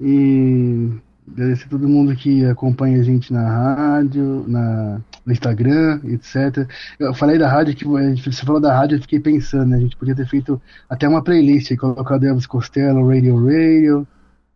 [0.00, 0.92] E
[1.32, 6.68] agradecer a todo mundo que acompanha a gente na rádio, na, no Instagram, etc.
[6.98, 9.76] Eu falei da rádio, que você falou da rádio, eu fiquei pensando, né?
[9.76, 14.06] A gente podia ter feito até uma playlist, colocado Elvis Costello, Radio Radio,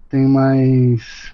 [0.08, 1.32] tem mais.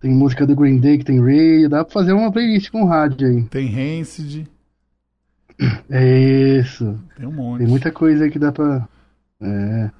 [0.00, 3.28] Tem música do Green Day que tem radio, dá pra fazer uma playlist com rádio
[3.28, 3.42] aí.
[3.44, 4.48] Tem Rancid,
[5.88, 6.98] É isso.
[7.16, 7.58] tem um monte.
[7.60, 8.88] Tem muita coisa aí que dá pra.
[9.40, 9.90] É.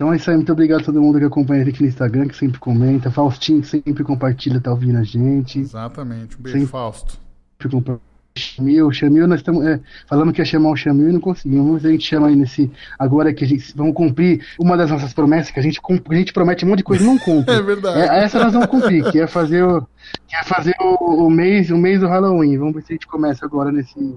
[0.00, 2.26] Então é isso aí, muito obrigado a todo mundo que acompanha a gente no Instagram,
[2.26, 3.10] que sempre comenta.
[3.10, 5.58] Faustinho que sempre compartilha, tá ouvindo a gente.
[5.58, 6.38] Exatamente.
[6.38, 6.66] Um beijo, Sim.
[6.66, 7.18] Fausto.
[7.60, 8.00] Sempre compa-
[8.34, 11.66] Chamil, Chamil, nós estamos é, falando que ia chamar o Chamil e não conseguimos.
[11.66, 12.72] Vamos ver se a gente chama aí nesse.
[12.98, 15.78] Agora que a gente vamos cumprir uma das nossas promessas, que a gente,
[16.08, 17.52] a gente promete um monte de coisa e não cumpre.
[17.54, 18.00] É verdade.
[18.00, 19.82] É, essa nós vamos cumprir, que é fazer o.
[20.26, 22.56] Que é fazer o, o mês, o mês do Halloween.
[22.56, 24.16] Vamos ver se a gente começa agora nesse.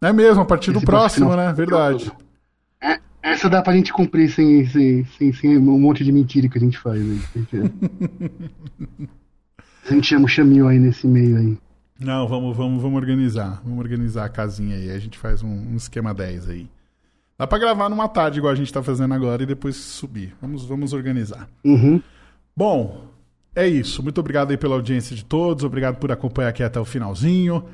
[0.00, 1.52] É mesmo, a partir do próximo né?
[1.52, 2.10] Verdade.
[3.22, 6.60] Essa dá pra gente cumprir sem, sem, sem, sem um monte de mentira que a
[6.60, 7.20] gente faz aí.
[9.88, 11.58] A gente chama o Chamil aí nesse meio aí.
[11.98, 13.60] Não, vamos, vamos, vamos organizar.
[13.64, 14.90] Vamos organizar a casinha aí.
[14.90, 16.68] A gente faz um, um esquema 10 aí.
[17.38, 20.34] Dá pra gravar numa tarde, igual a gente tá fazendo agora, e depois subir.
[20.42, 21.48] Vamos, vamos organizar.
[21.64, 22.02] Uhum.
[22.54, 23.06] Bom,
[23.54, 24.02] é isso.
[24.02, 25.64] Muito obrigado aí pela audiência de todos.
[25.64, 27.64] Obrigado por acompanhar aqui até o finalzinho.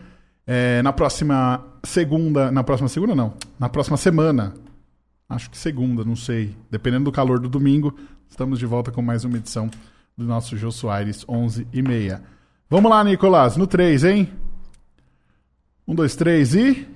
[0.46, 2.50] É, na próxima segunda.
[2.52, 3.34] Na próxima segunda, não.
[3.58, 4.54] Na próxima semana.
[5.28, 6.54] Acho que segunda, não sei.
[6.70, 7.98] Dependendo do calor do domingo,
[8.28, 9.70] estamos de volta com mais uma edição
[10.16, 12.22] do nosso Jô Soares 11 e meia.
[12.68, 14.32] Vamos lá, Nicolás, no 3, hein?
[15.86, 16.88] Um, dois, três e.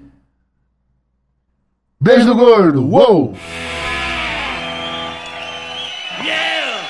[2.01, 2.83] Beijo do gordo!
[2.87, 3.35] Uou!
[6.25, 6.87] Yeah!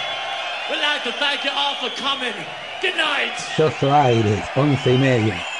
[0.70, 2.34] We'd like to thank you all for coming.
[2.80, 3.34] Good night.
[3.56, 5.57] Jô Soares, 11 y media.